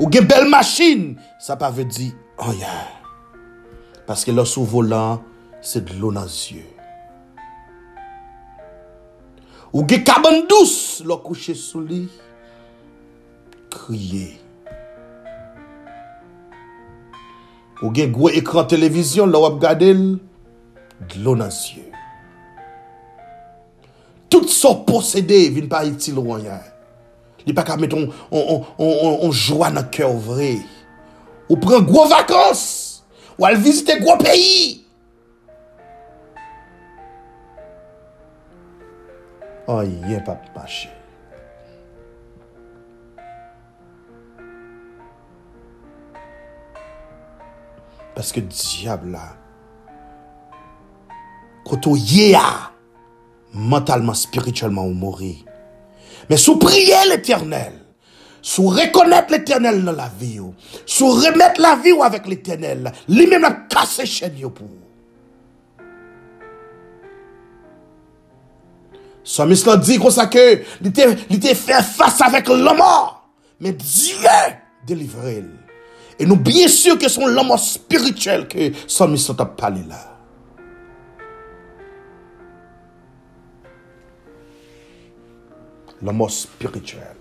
Ou 0.00 0.12
gen 0.12 0.26
belle 0.26 0.48
machine, 0.48 1.18
ça 1.40 1.56
pas 1.56 1.70
veut 1.70 1.84
dire 1.84 2.12
rien. 2.38 2.95
Paske 4.06 4.30
lò 4.30 4.44
sou 4.46 4.62
volan, 4.70 5.18
se 5.66 5.82
d'lò 5.82 6.12
nan 6.14 6.28
zye. 6.30 6.62
Ou 9.72 9.82
ge 9.90 9.98
kaban 10.06 10.44
dous, 10.46 11.02
lò 11.04 11.18
kouche 11.24 11.56
sou 11.58 11.82
li, 11.82 12.04
kriye. 13.74 14.28
Ou 17.82 17.90
ge 17.92 18.06
gwe 18.14 18.36
ekran 18.38 18.70
televizyon, 18.70 19.28
lò 19.34 19.42
wap 19.42 19.58
gade 19.66 19.90
lò, 19.98 20.14
d'lò 21.10 21.34
nan 21.42 21.50
zye. 21.50 21.90
Tout 24.30 24.46
so 24.50 24.72
posede 24.86 25.48
vin 25.54 25.66
pa 25.70 25.82
itil 25.86 26.22
wanyan. 26.22 26.62
Li 27.46 27.54
pa 27.54 27.66
ka 27.66 27.76
met 27.78 27.92
on, 27.94 28.06
on, 28.30 28.64
on, 28.78 29.18
on 29.26 29.34
jwa 29.34 29.74
nan 29.74 29.90
kèw 29.90 30.14
vre. 30.30 30.54
Ou 31.50 31.58
pren 31.62 31.84
gwo 31.86 32.06
vakans, 32.10 32.85
Ou 33.38 33.44
aller 33.44 33.56
visiter 33.56 34.00
gros 34.00 34.16
pays. 34.16 34.86
Oh, 39.68 39.82
il 39.82 40.14
a 40.14 40.20
pas 40.20 40.40
marché. 40.54 40.88
Parce 48.14 48.32
que 48.32 48.40
diable 48.40 49.10
là, 49.10 49.36
quand 51.66 51.86
on 51.86 51.96
y 51.96 52.32
est, 52.32 52.38
mentalement, 53.52 54.14
spirituellement, 54.14 54.84
on 54.84 54.94
mourit. 54.94 55.44
Mais 56.30 56.36
sous 56.36 56.58
prier 56.58 56.94
l'éternel, 57.10 57.72
sous 58.46 58.68
reconnaître 58.68 59.32
l'éternel 59.32 59.84
dans 59.84 59.90
la 59.90 60.08
vie, 60.20 60.38
ou, 60.38 60.54
sous 60.86 61.08
remettre 61.08 61.60
la 61.60 61.74
vie 61.74 61.90
ou 61.90 62.04
avec 62.04 62.28
l'éternel, 62.28 62.92
lui-même 63.08 63.42
a 63.42 63.50
cassé 63.50 64.06
chaîne 64.06 64.38
yo 64.38 64.50
pour. 64.50 64.68
là 69.38 69.76
dit 69.78 69.98
comme 69.98 70.10
ça 70.12 70.26
que 70.26 70.62
il 70.80 70.86
était, 70.86 71.56
fait 71.56 71.82
face 71.82 72.20
avec 72.20 72.46
l'homme, 72.46 72.84
mais 73.58 73.72
Dieu 73.72 74.14
délivré. 74.86 75.42
Et 76.16 76.24
nous 76.24 76.36
bien 76.36 76.68
sûr 76.68 76.96
que 76.96 77.08
c'est 77.08 77.26
l'homme 77.26 77.58
spirituel 77.58 78.46
que 78.46 78.68
Psalmiste 78.86 79.40
a 79.40 79.44
parlé 79.44 79.82
là. 79.88 80.16
L'homme 86.00 86.28
spirituel. 86.28 87.15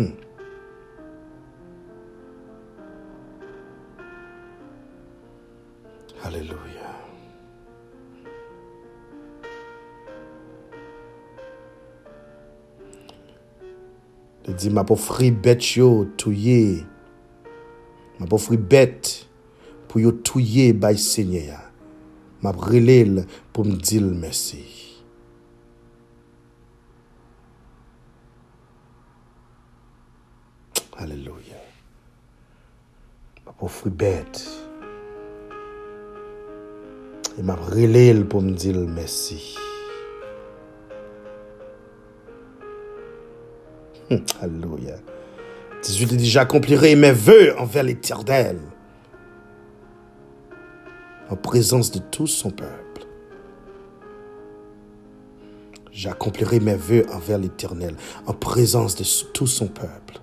Hmm. 0.00 0.12
Alléluia. 6.22 6.56
Il 14.48 14.54
dit, 14.54 14.70
ma 14.70 14.84
offrir 14.88 15.32
bête 15.32 15.76
yo 15.76 16.06
touye. 16.16 16.86
Ma 18.18 18.26
offrir 18.30 18.58
bête 18.58 19.28
pour 19.86 20.00
yo 20.00 20.12
touye 20.12 20.72
by 20.72 20.96
Seigneur. 20.96 21.60
Ma 22.40 22.52
brûler 22.52 23.06
pour 23.52 23.66
me 23.66 23.76
dire 23.76 24.02
merci. 24.02 24.89
Ma 33.70 33.76
pauvre 33.82 33.94
bête. 33.94 34.48
Et 37.38 37.42
m'a 37.42 37.54
brûlé 37.54 38.14
pour 38.24 38.42
me 38.42 38.50
dire 38.50 38.76
merci. 38.76 39.56
Hum, 44.10 44.24
Alléluia. 44.42 44.96
18 45.82 46.08
il 46.10 46.16
dit, 46.16 46.28
j'accomplirai 46.28 46.96
mes 46.96 47.12
vœux 47.12 47.56
envers 47.58 47.84
l'éternel 47.84 48.58
en 51.30 51.36
présence 51.36 51.92
de 51.92 52.00
tout 52.00 52.26
son 52.26 52.50
peuple. 52.50 53.06
J'accomplirai 55.92 56.60
mes 56.60 56.74
vœux 56.74 57.06
envers 57.12 57.38
l'Éternel 57.38 57.94
en 58.26 58.32
présence 58.32 58.96
de 58.96 59.04
tout 59.32 59.46
son 59.46 59.68
peuple. 59.68 60.20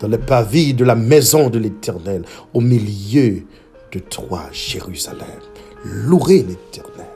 Dans 0.00 0.08
le 0.08 0.18
pavis 0.18 0.74
de 0.74 0.84
la 0.84 0.94
maison 0.94 1.50
de 1.50 1.58
l'Éternel, 1.58 2.24
au 2.54 2.60
milieu 2.60 3.42
de 3.92 3.98
toi, 3.98 4.44
Jérusalem. 4.52 5.26
Louez 5.84 6.42
l'Éternel. 6.42 7.06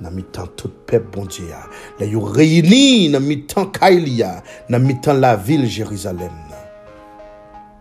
Dans 0.00 0.10
mi-temps 0.10 0.46
tout 0.56 0.70
peuple 0.86 1.08
bon 1.12 1.26
Dieu, 1.26 1.44
là 1.98 2.06
yo 2.06 2.26
mi-temps 3.20 3.66
Kailia, 3.66 4.42
dans 4.70 4.80
mi-temps 4.80 5.12
la 5.12 5.36
ville 5.36 5.66
Jérusalem. 5.66 6.30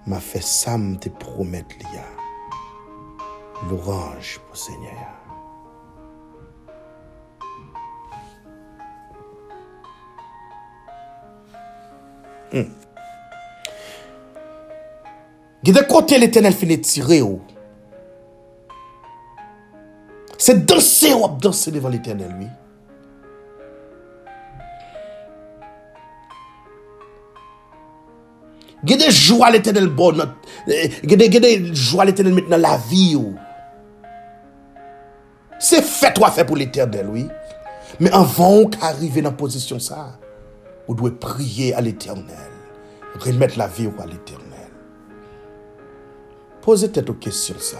M'a 0.05 0.19
ça 0.41 0.77
me 0.77 0.97
te 0.97 1.07
promettre 1.07 1.75
lia. 1.77 2.03
L'orange 3.69 4.39
pour 4.47 4.57
Seigneur. 4.57 5.18
Hmm. 12.51 12.63
Gide 15.63 15.87
côté 15.87 16.17
l'éternel 16.17 16.53
finit 16.53 16.79
tirer 16.81 17.21
ou. 17.21 17.41
C'est 20.37 20.65
danser 20.65 21.13
ou 21.13 21.27
danser 21.27 21.71
devant 21.71 21.89
l'éternel, 21.89 22.33
oui. 22.39 22.47
Gede 28.83 29.09
joie 29.11 29.51
l'éternel 29.51 29.87
bon. 29.87 30.13
not- 30.13 30.35
eh, 30.67 30.89
Gede, 31.03 31.29
gede 31.31 31.73
joie 31.73 32.05
l'éternel 32.05 32.33
maintenant 32.33 32.57
la 32.57 32.77
vie 32.77 33.15
ou. 33.15 33.35
C'est 35.59 35.81
fait 35.81 36.13
toi 36.13 36.31
fait 36.31 36.45
pour 36.45 36.55
l'éternel, 36.55 37.07
oui. 37.09 37.27
Mais 37.99 38.09
avant 38.11 38.65
qu'arriver 38.65 39.21
dans 39.21 39.31
la 39.31 39.35
position 39.35 39.77
ça, 39.79 40.17
Ou 40.89 40.95
doit 40.95 41.11
prier 41.11 41.75
à 41.75 41.81
l'éternel. 41.81 42.51
Remettre 43.19 43.59
la 43.59 43.67
vie 43.67 43.87
à 43.99 44.07
l'éternel. 44.07 44.71
Posez 46.63 46.91
tête 46.91 47.09
aux 47.11 47.13
questions 47.13 47.59
ça. 47.59 47.77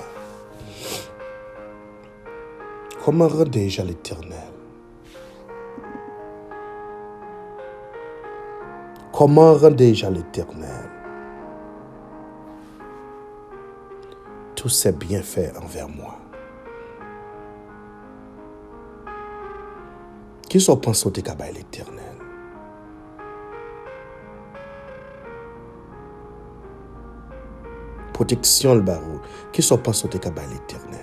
Comment 3.04 3.28
rendais-je 3.28 3.82
à 3.82 3.84
l'éternel? 3.84 4.52
Comment 9.12 9.56
rendais-je 9.56 10.06
à 10.06 10.12
l'éternel? 10.12 10.90
Tous 14.56 14.70
ces 14.70 14.92
bienfaits 14.92 15.58
envers 15.60 15.90
moi? 15.90 16.20
Qui 20.48 20.62
sont 20.62 20.78
pensés 20.78 21.08
au 21.08 21.12
à 21.12 21.52
l'éternel? 21.52 22.09
Protection 28.20 28.76
le 28.76 28.82
barreau. 28.82 29.22
Qui 29.54 29.62
sont 29.62 29.78
pensés 29.78 30.06
au 30.06 30.10
à 30.10 30.46
l'éternel? 30.46 31.00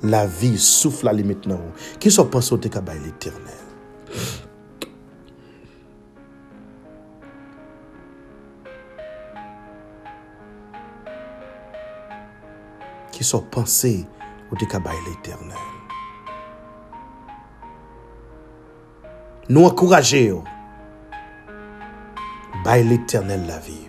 La 0.00 0.24
vie 0.24 0.56
souffle 0.56 1.08
à 1.08 1.12
maintenant. 1.12 1.58
Qui 1.98 2.12
sont 2.12 2.26
pensés 2.26 2.54
au 2.54 2.58
à 2.58 2.94
l'éternel? 2.94 3.42
Qui 13.10 13.24
sont 13.24 13.42
pensés 13.42 14.06
au 14.52 14.54
à 14.54 14.92
l'éternel? 15.08 15.58
Nous 19.48 19.64
encourager, 19.64 20.32
by 22.64 22.84
l'éternel 22.84 23.44
la 23.48 23.58
vie. 23.58 23.88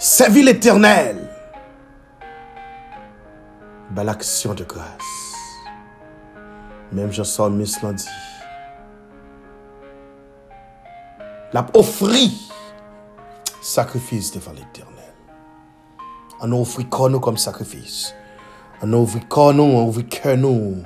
Servir 0.00 0.44
l'éternel, 0.44 1.16
by 3.90 4.04
l'action 4.04 4.54
de 4.54 4.62
grâce. 4.62 4.86
Même 6.92 7.10
Jean 7.10 7.50
Miss 7.50 7.82
l'a 7.82 7.92
dit. 7.92 8.04
L'a 11.52 11.66
offri 11.74 12.48
sacrifice 13.60 14.30
devant 14.30 14.52
l'éternel. 14.52 14.94
On 16.42 16.52
offre 16.52 16.82
corps 16.82 17.10
nous 17.10 17.18
comme 17.18 17.36
sacrifice. 17.36 18.14
On 18.80 18.92
offre 18.92 19.18
corps 19.28 19.52
nous, 19.52 19.64
on 19.64 19.88
offre 19.88 20.02
cœur 20.02 20.36
nous. 20.36 20.76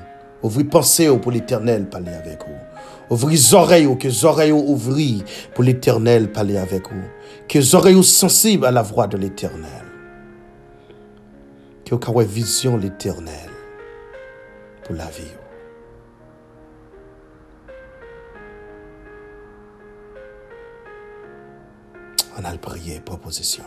Ouvrir 0.42 0.70
pensée 0.70 1.14
pour 1.18 1.32
l'éternel 1.32 1.88
parler 1.90 2.12
avec 2.14 2.40
vous. 2.46 3.14
Ouvrir 3.14 3.30
les 3.30 3.54
oreilles, 3.54 3.98
que 3.98 4.08
les 4.08 4.24
oreilles 4.24 4.52
ouvrir 4.52 5.22
pour 5.54 5.64
l'éternel 5.64 6.32
parler 6.32 6.56
avec 6.56 6.90
vous. 6.90 7.04
Que 7.52 7.58
les 7.58 7.74
oreilles 7.74 8.02
sensibles 8.02 8.64
à 8.64 8.70
la 8.70 8.80
voix 8.80 9.06
de 9.06 9.18
l'éternel. 9.18 9.84
Que 11.84 11.94
vous 11.94 12.20
vision 12.20 12.78
l'éternel 12.78 13.50
pour 14.82 14.94
la 14.94 15.04
vie. 15.04 15.34
On 22.38 22.42
a 22.42 22.52
le 22.52 22.58
prier, 22.58 23.00
proposition. 23.00 23.64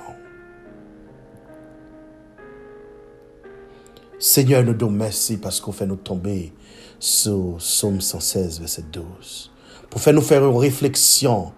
Seigneur, 4.18 4.64
nous 4.64 4.74
donne 4.74 4.96
merci 4.96 5.38
parce 5.38 5.62
qu'on 5.62 5.72
fait 5.72 5.86
nous 5.86 5.96
tomber 5.96 6.56
sur 6.98 7.58
Somme 7.60 8.02
116, 8.02 8.62
verset 8.62 8.86
12. 8.92 9.52
Pour 9.92 10.02
faire 10.02 10.16
nous 10.16 10.22
faire 10.22 10.44
une 10.44 10.58
réflexion, 10.58 11.54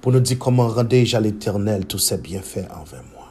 pour 0.00 0.12
nous 0.12 0.20
dire 0.20 0.38
comment 0.38 0.68
rendais-je 0.68 1.16
à 1.16 1.20
l'éternel 1.20 1.86
tous 1.86 1.98
ces 1.98 2.18
bienfaits 2.18 2.68
envers 2.70 3.02
moi. 3.14 3.26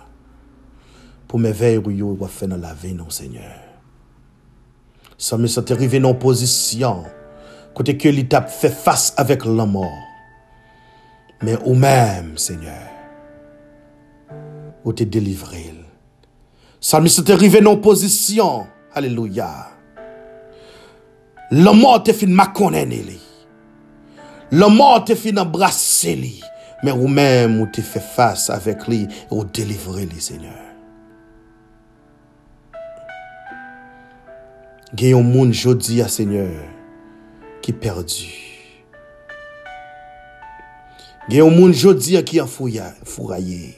Pour 1.27 1.39
m'éveiller, 1.39 1.77
où 1.77 2.15
va 2.15 2.27
faire 2.27 2.47
dans 2.47 2.57
la 2.57 2.73
vie, 2.73 2.93
non, 2.93 3.09
Seigneur. 3.09 3.59
Sans 5.17 5.37
me 5.37 5.47
sentir 5.47 5.75
arrivé 5.75 5.99
dans 5.99 6.13
position, 6.13 7.03
côté 7.73 7.97
que 7.97 8.07
l'étape 8.09 8.49
fait 8.49 8.69
face 8.69 9.13
avec 9.17 9.45
la 9.45 9.65
mort. 9.65 10.03
Mais 11.41 11.57
ou 11.65 11.73
même, 11.73 12.37
Seigneur, 12.37 12.89
où 14.83 14.93
t'es 14.93 15.05
délivré. 15.05 15.73
Sans 16.79 17.01
me 17.01 17.07
sentir 17.07 17.35
arrivé 17.35 17.61
dans 17.61 17.77
position, 17.77 18.67
Alléluia. 18.97 19.67
Le 21.51 21.71
mort 21.71 22.01
te 22.03 22.13
fin 22.13 22.33
makonene 22.33 22.97
li. 23.05 23.19
Le 24.51 24.67
mort 24.73 25.05
te 25.05 25.13
fin 25.13 25.37
embrasser 25.37 26.15
men 26.83 26.93
ou 26.93 27.09
men 27.09 27.57
ou 27.61 27.67
te 27.73 27.81
fe 27.85 28.01
fase 28.03 28.51
avek 28.53 28.87
li, 28.91 29.05
ou 29.31 29.45
delivre 29.45 30.05
li, 30.05 30.21
Seigneur. 30.21 30.67
Gen 34.95 35.17
yon 35.17 35.27
moun 35.27 35.51
jodi 35.51 35.99
a, 36.03 36.07
Seigneur, 36.11 36.53
ki 37.65 37.73
perdi. 37.75 38.29
Gen 41.27 41.41
yon 41.41 41.57
moun 41.57 41.75
jodi 41.75 42.15
a 42.15 42.23
ki 42.23 42.39
an 42.39 42.47
fouraye. 42.47 43.75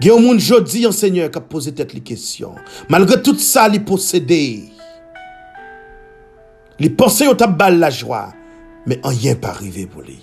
Gen 0.00 0.12
yon 0.12 0.22
moun 0.22 0.38
jodi 0.38 0.84
an, 0.86 0.94
Seigneur, 0.94 1.32
ka 1.34 1.42
pose 1.42 1.74
tet 1.74 1.96
li 1.96 2.04
kesyon. 2.04 2.60
Malgre 2.92 3.18
tout 3.24 3.42
sa 3.42 3.66
li 3.68 3.82
posede, 3.82 4.44
li 6.80 6.92
pense 6.94 7.26
yo 7.26 7.34
tab 7.36 7.58
bal 7.58 7.80
la 7.82 7.90
jwa, 7.92 8.28
men 8.86 9.02
an 9.02 9.18
yen 9.18 9.40
pa 9.42 9.56
rive 9.58 9.88
pou 9.90 10.06
li. 10.06 10.20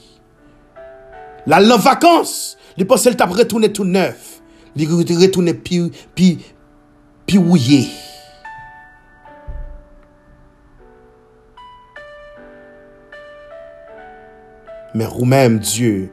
La 1.48 1.62
lan 1.64 1.80
vakans, 1.80 2.58
li 2.76 2.84
posel 2.88 3.16
tap 3.16 3.32
retoune 3.36 3.72
tout 3.72 3.88
neuf. 3.88 4.42
Li 4.76 4.86
retoune 4.88 5.54
pi, 5.56 5.80
pi, 6.16 6.34
pi 7.26 7.40
ouye. 7.40 7.86
Men 14.98 15.12
ou 15.14 15.28
menm 15.30 15.60
Diyo, 15.62 16.08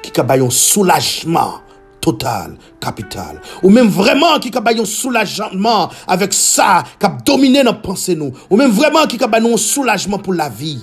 ki 0.00 0.12
ka 0.14 0.24
bayon 0.24 0.52
soulajman 0.54 1.58
total, 2.00 2.54
kapital. 2.80 3.36
Ou 3.60 3.72
menm 3.74 3.90
vreman 3.92 4.40
ki 4.40 4.52
ka 4.54 4.62
bayon 4.64 4.88
soulajman 4.88 5.92
avek 6.08 6.32
sa, 6.36 6.86
kap 7.02 7.20
domine 7.28 7.66
nan 7.66 7.82
panse 7.84 8.16
nou. 8.16 8.32
Ou 8.48 8.56
menm 8.56 8.72
vreman 8.72 9.10
ki 9.10 9.20
ka 9.20 9.28
bayon 9.28 9.60
soulajman 9.60 10.24
pou 10.24 10.32
la 10.36 10.48
vi. 10.48 10.78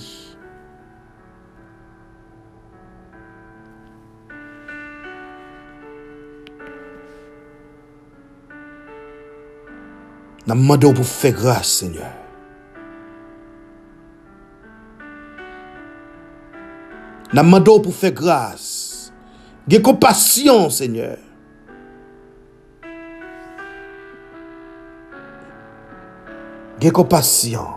Nous 10.47 10.55
demandons 10.55 10.93
pour 10.93 11.05
faire 11.05 11.33
grâce, 11.33 11.67
Seigneur. 11.67 12.13
Nous 17.33 17.43
demandons 17.43 17.81
pour 17.81 17.93
faire 17.93 18.13
grâce. 18.13 19.11
Gè 19.67 19.81
compassion, 19.81 20.69
Seigneur. 20.69 21.17
Gè 26.79 26.91
compassion. 26.91 27.67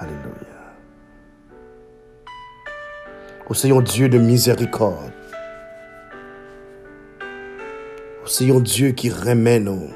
Alléluia. 0.00 0.72
Ô 3.46 3.52
Seigneur 3.52 3.82
Dieu 3.82 4.08
de 4.08 4.16
miséricorde. 4.16 5.12
Ô 8.26 8.28
Seigneur 8.28 8.60
Dieu 8.60 8.90
qui 8.90 9.08
remet 9.08 9.60
nous. 9.60 9.88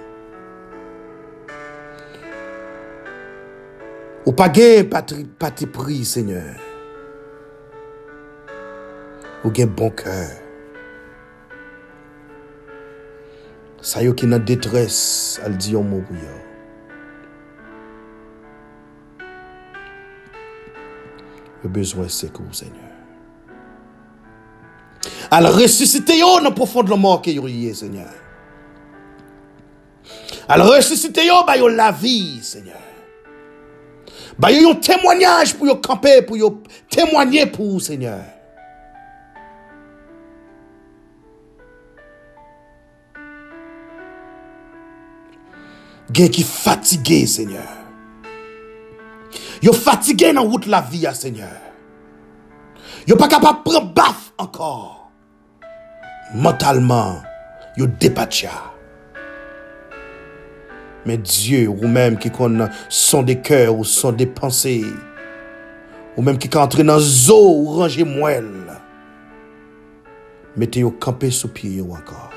Ou 4.24 4.30
pas 4.30 4.48
gain 4.48 4.84
pati 5.36 5.66
prix, 5.66 6.04
Seigneur. 6.04 6.54
Ou 9.44 9.52
gen 9.52 9.68
bon 9.68 9.90
cœur. 9.90 10.30
Ça 13.80 14.00
yo 14.00 14.14
qui 14.14 14.26
nan 14.26 14.44
détresse, 14.44 15.40
elle 15.44 15.56
dit 15.56 15.74
un 15.74 15.82
mot 15.82 16.02
pour. 16.02 16.16
Le 21.64 21.68
besoin 21.68 22.08
c'est 22.08 22.32
que 22.32 22.42
Seigneur. 22.52 22.89
Elle 25.32 25.46
ressuscite 25.46 26.12
yo 26.16 26.40
dans 26.40 26.50
profond 26.52 26.82
mort 26.96 27.22
que 27.22 27.30
yo 27.30 27.46
Seigneur. 27.72 28.10
Elle 30.48 30.62
ressuscite 30.62 31.24
yo 31.24 31.44
ba 31.46 31.56
yo 31.56 31.68
la 31.68 31.92
vie, 31.92 32.40
Seigneur. 32.42 32.80
Ba 34.36 34.50
yo 34.50 34.70
un 34.70 34.74
témoignage 34.74 35.54
pour 35.54 35.68
yo 35.68 35.76
camper, 35.76 36.22
pour 36.22 36.36
yo 36.36 36.62
témoigner 36.88 37.46
pour 37.46 37.80
Seigneur. 37.80 38.20
Gen 46.12 46.28
qui 46.28 46.42
fatigué, 46.42 47.24
Seigneur. 47.26 47.68
Yo 49.62 49.72
fatigué 49.72 50.32
dans 50.32 50.42
route 50.42 50.66
la 50.66 50.80
vie, 50.80 51.06
Seigneur. 51.14 51.48
Yo 53.06 53.14
pas 53.14 53.28
capable 53.28 53.58
de 53.58 53.70
prendre 53.70 53.94
baf 53.94 54.32
encore. 54.36 54.99
Mentalement, 56.32 57.22
yo 57.76 57.86
dépatia. 57.86 58.50
Mais 61.04 61.16
Dieu, 61.16 61.68
ou 61.68 61.88
même 61.88 62.18
qui 62.18 62.30
connaît 62.30 62.68
son 62.88 63.22
des 63.22 63.40
cœurs 63.40 63.76
ou 63.76 63.84
son 63.84 64.12
des 64.12 64.26
pensées, 64.26 64.84
ou 66.16 66.22
même 66.22 66.38
qui 66.38 66.46
est 66.46 66.56
entré 66.56 66.84
dans 66.84 66.98
zoo 67.00 67.56
ou 67.56 67.66
ranger 67.72 68.04
moelle, 68.04 68.78
mettez 70.56 70.80
yo 70.80 70.90
campé 70.90 71.30
sous 71.30 71.48
pied 71.48 71.82
encore. 71.82 72.30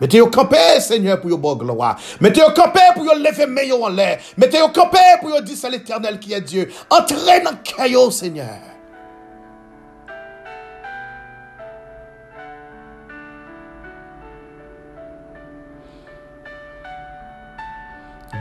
Mettez 0.00 0.20
au 0.20 0.26
campé, 0.26 0.56
Seigneur, 0.80 1.20
pour 1.20 1.30
your 1.30 1.56
gloire. 1.56 1.96
Mettez 2.20 2.42
au 2.42 2.50
campé 2.50 2.80
pour 2.92 3.04
yo 3.04 3.12
lever 3.14 3.46
meilleur 3.46 3.84
en 3.84 3.88
l'air. 3.88 4.18
Mettez 4.36 4.60
au 4.60 4.70
campé 4.70 4.98
pour 5.20 5.30
yo 5.30 5.40
dire 5.40 5.56
c'est 5.56 5.70
l'éternel 5.70 6.18
qui 6.18 6.32
est 6.32 6.40
Dieu. 6.40 6.68
Entrez 6.90 7.40
dans 7.44 7.52
le 7.52 7.58
caillou, 7.62 8.10
Seigneur. 8.10 8.71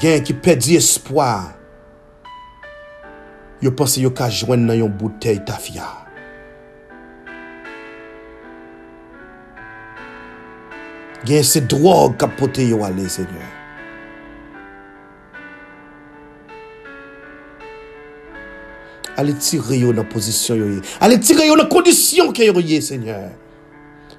gen 0.01 0.23
ki 0.25 0.33
pedi 0.33 0.75
espoir, 0.79 1.51
yo 3.61 3.69
pense 3.77 4.01
yo 4.01 4.09
ka 4.17 4.31
jwen 4.33 4.65
nan 4.65 4.79
yon 4.79 4.93
bouteille 4.97 5.43
tafya. 5.45 5.85
Gen 11.25 11.45
se 11.45 11.61
drog 11.69 12.17
kapote 12.17 12.65
yo 12.65 12.81
ale, 12.83 13.05
Seigneur. 13.13 13.45
Ale 19.21 19.35
tire 19.37 19.77
yo 19.77 19.93
nan 19.93 20.07
pozisyon 20.09 20.57
yo 20.57 20.71
ye. 20.71 20.81
Ale 20.97 21.19
tire 21.21 21.45
yo 21.45 21.59
nan 21.59 21.69
kondisyon 21.69 22.33
ke 22.33 22.49
yo 22.49 22.57
ye, 22.57 22.81
Seigneur. 22.81 23.29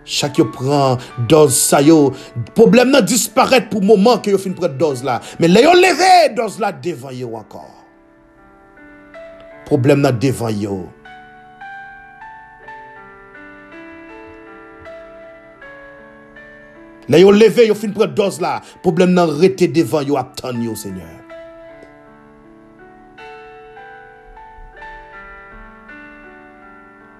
Chaque 0.04 0.42
prend 0.42 0.98
dose 1.28 1.56
sa 1.56 1.78
problème 2.54 2.90
nan 2.90 3.04
disparaître 3.04 3.68
pour 3.68 3.82
moment 3.82 4.18
que 4.18 4.30
yo 4.30 4.38
fin 4.38 4.50
prendre 4.52 4.74
dose 4.74 5.04
là. 5.04 5.20
Mais 5.38 5.48
là 5.48 5.62
yo 5.62 5.72
levé 5.74 6.34
dose 6.34 6.58
là 6.58 6.72
devant 6.72 7.10
yo 7.10 7.36
encore. 7.36 7.84
Problème 9.64 10.00
nan 10.00 10.18
devant 10.18 10.48
yo. 10.48 10.88
Là, 17.08 17.18
yo 17.18 17.32
levé, 17.32 17.66
yo 17.66 17.74
fin 17.74 17.90
prendre 17.90 18.14
dose 18.14 18.40
là. 18.40 18.62
Problème 18.82 19.12
nan 19.12 19.28
rete 19.28 19.70
devant 19.72 20.02
yo 20.02 20.16
attend 20.16 20.60
yo, 20.62 20.74
Seigneur. 20.74 21.06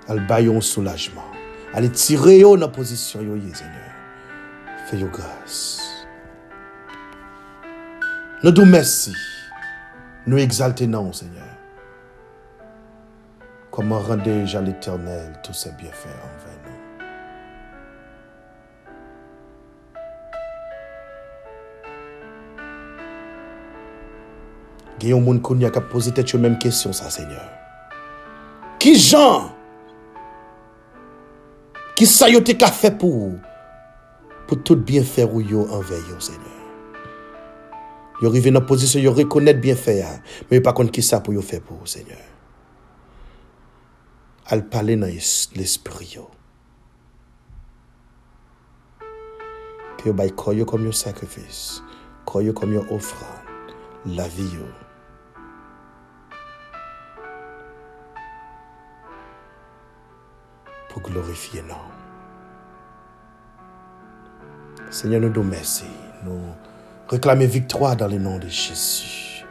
Al 0.08 0.26
bay 0.26 0.48
un 0.48 0.60
soulagement. 0.60 1.41
Allez 1.74 1.90
tirer 1.90 2.38
yo 2.38 2.56
dans 2.56 2.68
position 2.68 3.22
yo, 3.22 3.36
Seigneur. 3.54 3.92
Fais 4.86 4.98
yo 4.98 5.08
grâce. 5.08 5.80
Nous 8.42 8.50
nous 8.52 8.64
merci. 8.66 9.14
Nous 10.26 10.36
exaltons, 10.38 11.12
Seigneur. 11.12 11.42
Comment 13.70 14.00
rendez-je 14.00 14.58
à 14.58 14.60
l'éternel 14.60 15.32
tous 15.42 15.54
ses 15.54 15.70
bienfaits 15.72 16.08
envers 16.08 16.58
nous? 16.64 16.72
Il 25.00 25.08
y 25.08 25.12
a 25.12 25.16
des 25.16 25.22
gens 25.22 25.70
qui 25.70 25.78
ont 25.78 25.82
posé 25.90 26.12
la 26.14 26.38
même 26.38 26.58
question, 26.58 26.92
Seigneur. 26.92 27.48
Qui 28.78 28.94
Ki 31.98 32.08
sa 32.08 32.30
yo 32.32 32.40
te 32.44 32.56
ka 32.58 32.70
fe 32.72 32.92
pou 32.96 33.28
ou? 33.28 33.38
Pou 34.48 34.58
tout 34.58 34.80
bien 34.80 35.04
fer 35.06 35.28
ou 35.28 35.44
yo 35.44 35.66
anve 35.72 35.98
yo, 36.08 36.18
Seigneur. 36.20 36.48
Yo 38.22 38.30
rive 38.32 38.52
nan 38.52 38.64
pozisyon, 38.68 39.02
yo 39.04 39.14
rekonet 39.16 39.60
bien 39.62 39.78
fer 39.78 39.98
ya. 40.00 40.12
Men 40.48 40.60
yo 40.60 40.64
pa 40.66 40.74
kon 40.76 40.90
ki 40.92 41.04
sa 41.04 41.22
pou 41.24 41.36
yo 41.36 41.44
fe 41.44 41.60
pou 41.60 41.80
ou, 41.80 41.90
Seigneur. 41.90 42.20
Al 44.52 44.66
pale 44.72 44.96
nan 44.98 45.12
l'esprit 45.12 46.16
yo. 46.16 46.28
Ki 50.00 50.10
yo 50.10 50.16
bay 50.18 50.32
koyo 50.36 50.66
kom 50.68 50.88
yo 50.88 50.94
sakrifis. 50.96 51.82
Koyo 52.28 52.54
kom 52.56 52.74
yo 52.74 52.86
ofran. 52.94 53.38
La 54.18 54.26
vi 54.26 54.48
yo. 54.56 54.66
Pour 60.92 61.02
glorifier 61.02 61.62
nom. 61.62 61.74
Seigneur, 64.90 65.22
nous 65.22 65.32
nous 65.32 65.42
merci. 65.42 65.86
Nous 66.22 66.38
réclamons 67.08 67.46
victoire 67.46 67.96
dans 67.96 68.08
le 68.08 68.18
nom 68.18 68.38
de 68.38 68.46
Jésus. 68.46 69.46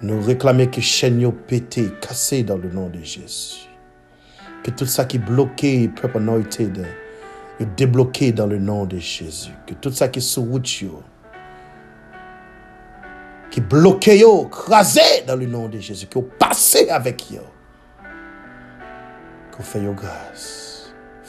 Nous 0.00 0.18
réclamons 0.22 0.66
que 0.66 0.80
chaîne 0.80 1.30
pété, 1.32 1.90
cassé 2.00 2.44
dans 2.44 2.56
le 2.56 2.70
nom 2.70 2.88
de 2.88 3.02
Jésus. 3.02 3.68
Que 4.64 4.70
tout 4.70 4.86
ça 4.86 5.04
qui 5.04 5.18
est 5.18 5.20
bloqué, 5.20 5.88
peuple 5.88 6.16
anointed, 6.16 6.86
est 7.58 7.76
débloqué 7.76 8.32
dans 8.32 8.46
le 8.46 8.58
nom 8.58 8.86
de 8.86 8.96
Jésus. 8.96 9.52
Que 9.66 9.74
tout 9.74 9.92
ça 9.92 10.08
qui 10.08 10.20
est 10.20 10.22
sous 10.22 10.42
route, 10.42 10.64
qui 10.64 10.88
est 13.60 13.60
bloqué, 13.60 14.24
crasé 14.50 15.24
dans 15.26 15.36
le 15.36 15.44
nom 15.44 15.68
de 15.68 15.78
Jésus, 15.78 16.06
qui 16.06 16.18
est 16.18 16.22
passé 16.22 16.88
avec 16.88 17.26
vous. 17.30 17.40
Que 19.54 19.62
fait 19.62 19.82
grâce. 19.94 20.69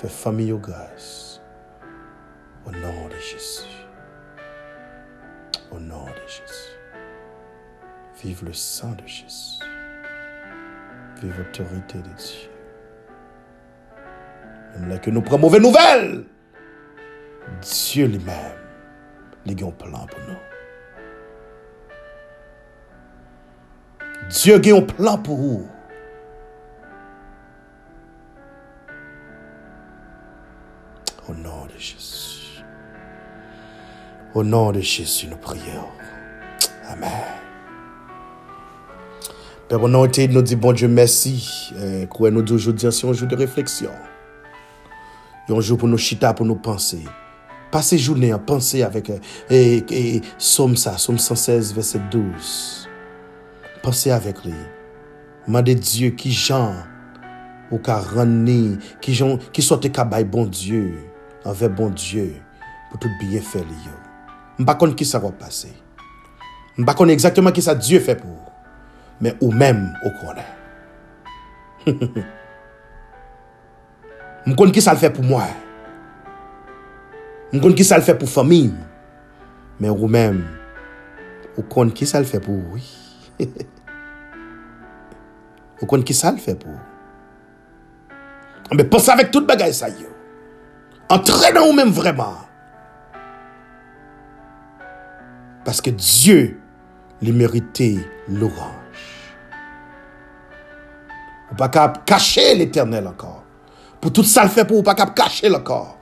Fais 0.01 0.09
famille 0.09 0.51
au 0.51 0.57
grâce. 0.57 1.39
Au 2.65 2.71
nom 2.71 3.07
de 3.07 3.15
Jésus. 3.19 3.85
Au 5.69 5.79
nom 5.79 6.05
de 6.05 6.27
Jésus. 6.27 6.71
Vive 8.23 8.45
le 8.45 8.51
sang 8.51 8.93
de 8.93 9.05
Jésus. 9.05 9.59
Vive 11.21 11.37
l'autorité 11.37 11.99
de 11.99 12.15
Dieu. 12.15 12.49
Même 14.73 14.89
là 14.89 14.97
que 14.97 15.11
nous 15.11 15.21
prenons 15.21 15.37
mauvaise 15.37 15.61
nouvelle, 15.61 16.25
Dieu 17.61 18.07
lui-même, 18.07 18.57
il 19.45 19.63
a 19.63 19.67
un 19.67 19.69
plan 19.69 20.07
pour 20.07 20.19
nous. 20.27 20.35
Dieu 24.29 24.55
a 24.55 24.77
un 24.77 24.81
plan 24.81 25.19
pour 25.19 25.37
vous. 25.37 25.69
Au 34.33 34.43
nom 34.45 34.71
de 34.71 34.79
Jésus, 34.79 35.27
nous 35.29 35.35
prions. 35.35 35.89
Amen. 36.87 37.09
Père, 39.67 39.83
au 39.83 39.89
nom 39.89 40.05
de 40.05 40.27
nous 40.27 40.41
dit 40.41 40.55
bon 40.55 40.71
Dieu 40.71 40.87
merci. 40.87 41.73
Quoi 42.09 42.31
nous 42.31 42.41
dit 42.41 42.53
aujourd'hui, 42.53 42.91
c'est 42.91 43.07
un 43.07 43.11
jour 43.11 43.27
de 43.27 43.35
réflexion. 43.35 43.91
Un 45.49 45.59
jour 45.59 45.77
pour 45.77 45.89
nous 45.89 45.97
chita, 45.97 46.33
pour 46.33 46.45
nous 46.45 46.55
penser. 46.55 47.03
Passer 47.71 47.97
journée 47.97 48.31
à 48.31 48.39
penser 48.39 48.83
avec 48.83 49.11
et, 49.49 49.83
et, 49.89 50.21
Somme 50.37 50.77
ça, 50.77 50.97
Somme 50.97 51.17
116, 51.17 51.73
verset 51.73 51.99
12. 52.09 52.89
Pensez 53.83 54.11
avec 54.11 54.45
lui. 54.45 54.53
Mandez 55.45 55.75
Dieu 55.75 56.11
qui 56.11 56.31
Jean 56.31 56.73
ou 57.69 57.79
ka 57.79 58.01
qui, 59.01 59.21
qui 59.51 59.61
sorte 59.61 59.91
ka 59.91 60.05
bon 60.05 60.45
Dieu 60.45 60.99
envers 61.43 61.69
bon 61.69 61.89
Dieu 61.89 62.35
pour 62.89 62.99
tout 62.99 63.09
bien 63.19 63.41
faire. 63.41 63.63
Mpa 64.59 64.75
kon 64.79 64.95
ki 64.97 65.07
sa 65.07 65.21
wap 65.23 65.39
pase. 65.39 65.71
Mpa 66.77 66.95
kon 66.97 67.11
exactement 67.13 67.55
ki 67.55 67.63
sa 67.63 67.77
Diyo 67.77 68.01
fe 68.03 68.15
pou. 68.19 68.35
Men 69.21 69.37
ou 69.39 69.51
men 69.53 69.85
ou 70.03 70.11
konen. 70.19 70.47
M 74.49 74.55
kon 74.57 74.71
ki 74.73 74.81
sa 74.81 74.95
l 74.95 74.99
fe 75.01 75.11
pou 75.13 75.21
mwen. 75.25 75.53
M 77.53 77.61
kon 77.61 77.75
ki 77.77 77.85
sa 77.85 77.99
l 78.01 78.05
fe 78.05 78.15
pou 78.17 78.29
famim. 78.29 78.73
Men 79.81 79.93
ou 79.93 80.09
men 80.09 80.41
ou 81.55 81.65
kon 81.69 81.91
ki 81.93 82.07
sa 82.09 82.21
l 82.21 82.25
fe 82.29 82.41
pou 82.41 82.57
wii. 82.73 82.89
Ou 85.81 85.87
kon 85.89 86.03
ki 86.05 86.13
sa 86.13 86.29
l 86.29 86.37
fe 86.37 86.53
pou. 86.61 86.75
Mbe 88.69 88.85
pos 88.85 89.07
avèk 89.09 89.31
tout 89.33 89.47
bagay 89.49 89.73
sa 89.73 89.89
yo. 89.89 90.11
Antre 91.09 91.49
nan 91.55 91.65
ou 91.65 91.73
men 91.73 91.89
vreman. 91.89 92.35
Paske 95.65 95.93
Diyo 95.93 96.37
li 97.21 97.33
merite 97.35 97.93
l'oranj. 98.29 98.81
Ou 101.51 101.57
pa 101.59 101.67
kap 101.69 102.01
kache 102.07 102.53
l'Eternel 102.57 103.09
ankor. 103.11 103.41
Pou 104.01 104.09
tout 104.09 104.25
sa 104.25 104.47
l'fe 104.47 104.63
pou 104.65 104.79
ou 104.79 104.87
pa 104.87 104.95
kap 104.97 105.13
kache 105.17 105.51
l'ankor. 105.51 105.97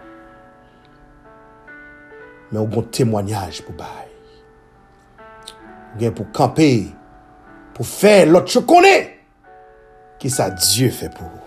Men 2.52 2.62
ou 2.62 2.70
gon 2.70 2.88
témoignaj 2.94 3.64
pou 3.66 3.76
bay. 3.78 4.08
Ou 5.96 6.00
gen 6.02 6.16
pou 6.16 6.30
kampe. 6.36 6.70
Pou 7.74 7.88
fè 7.88 8.24
lot 8.30 8.48
chou 8.48 8.68
konè. 8.70 8.96
Ki 10.22 10.32
sa 10.32 10.52
Diyo 10.54 10.94
fè 10.94 11.10
pou 11.16 11.28
ou. 11.28 11.46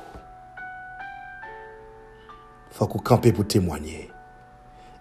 Fòk 2.72 2.98
ou 2.98 3.06
kampe 3.06 3.32
pou 3.36 3.46
témoignè. 3.46 4.08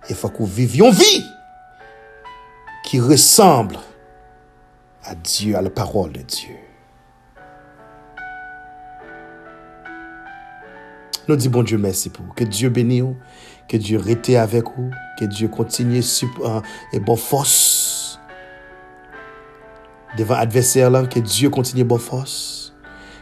E 0.08 0.18
fòk 0.18 0.44
ou 0.44 0.50
viv 0.50 0.78
yon 0.80 0.94
vi. 0.96 1.41
Qui 2.84 3.00
ressemble 3.00 3.78
à 5.04 5.16
Dieu, 5.16 5.56
à 5.56 5.62
la 5.62 5.70
parole 5.70 6.12
de 6.14 6.22
Dieu. 6.22 6.56
Nous 11.28 11.36
disons 11.36 11.52
bon 11.52 11.64
Dieu 11.64 11.78
merci 11.78 12.10
pour 12.10 12.26
vous. 12.26 12.34
Que 12.34 12.44
Dieu 12.44 12.70
bénisse 12.70 13.04
vous. 13.04 13.16
Que 13.68 13.78
Dieu 13.78 14.00
reste 14.00 14.30
avec 14.32 14.66
vous. 14.66 14.92
Que 15.20 15.26
Dieu 15.26 15.48
continue 15.48 16.02
euh, 16.42 16.62
et 16.94 17.00
bonne 17.00 17.16
force. 17.16 18.20
Devant 20.18 20.36
l'adversaire 20.36 20.90
là, 20.90 21.06
que 21.06 21.20
Dieu 21.20 21.50
continue 21.50 21.84
bonne 21.84 22.00
force. 22.00 22.74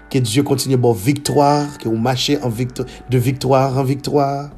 Que 0.10 0.18
Dieu 0.18 0.44
continue 0.44 0.78
bonne 0.78 0.96
victoire. 0.96 1.78
Que 1.78 1.90
vous 1.90 1.98
marchez 1.98 2.42
en 2.42 2.50
victoire, 2.50 2.88
de 3.10 3.18
victoire 3.18 3.78
en 3.78 3.84
victoire. 3.84 4.50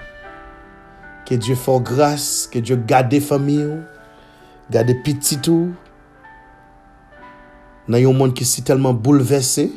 Que 1.25 1.35
Dieu 1.35 1.55
fasse 1.55 1.81
grâce. 1.81 2.49
Que 2.51 2.59
Dieu 2.59 2.75
garde 2.75 3.19
famille. 3.19 3.81
Garde 4.71 4.93
petit 5.03 5.37
tout. 5.37 5.73
Dans 7.89 7.97
un 7.97 8.13
monde 8.13 8.33
qui 8.33 8.43
est 8.43 8.63
tellement 8.63 8.93
bouleversé. 8.93 9.71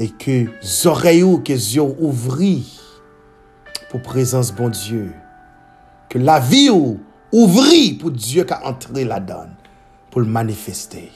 et 0.00 0.10
que 0.10 0.46
oreilles 0.86 1.42
que 1.42 1.52
yeux 1.52 1.82
ouvri 1.82 2.80
pour 3.90 4.00
présence 4.00 4.52
bon 4.52 4.68
Dieu. 4.68 5.12
Que 6.08 6.18
la 6.18 6.38
vie 6.38 6.70
ou 6.70 7.00
ouvri 7.32 7.94
pour 7.94 8.12
Dieu 8.12 8.44
qui 8.44 8.52
a 8.52 8.64
entré 8.64 9.04
la 9.04 9.18
donne 9.18 9.56
pour 10.12 10.20
le 10.20 10.28
manifester. 10.28 11.10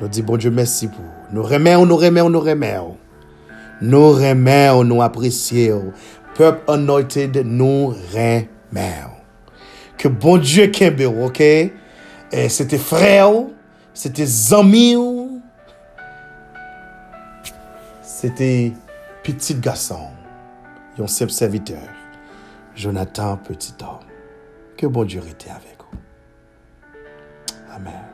Nous 0.00 0.06
disons 0.06 0.26
bon 0.26 0.36
Dieu 0.36 0.52
merci 0.52 0.86
pour 0.86 1.04
nous 1.32 1.42
remercions, 1.42 1.86
nous 1.86 1.96
remercions, 1.96 2.96
nou 3.84 4.14
remè 4.18 4.68
ou 4.74 4.84
nou 4.86 5.04
apresye 5.04 5.70
ou. 5.74 5.92
Pep 6.34 6.64
anointed 6.72 7.38
nou 7.46 7.92
remè 8.14 8.90
ou. 9.06 9.20
Ke 10.00 10.10
bon 10.10 10.40
Diyo 10.42 10.66
kembe 10.74 11.06
ou, 11.08 11.28
ok? 11.28 11.42
E, 12.34 12.46
se 12.50 12.66
te 12.68 12.80
frè 12.80 13.20
ou, 13.26 13.52
se 13.94 14.10
te 14.12 14.26
zami 14.28 14.96
ou, 14.98 15.38
se 18.04 18.32
te 18.34 18.48
pitit 19.24 19.60
gason, 19.64 20.10
yon 20.98 21.10
sep 21.10 21.32
serviteur, 21.34 21.86
Jonathan 22.76 23.38
Petit 23.46 23.84
Homme. 23.86 24.10
Ke 24.80 24.90
bon 24.90 25.06
Diyo 25.06 25.22
rete 25.24 25.52
avek 25.54 25.86
ou. 25.86 26.02
Amen. 27.78 28.13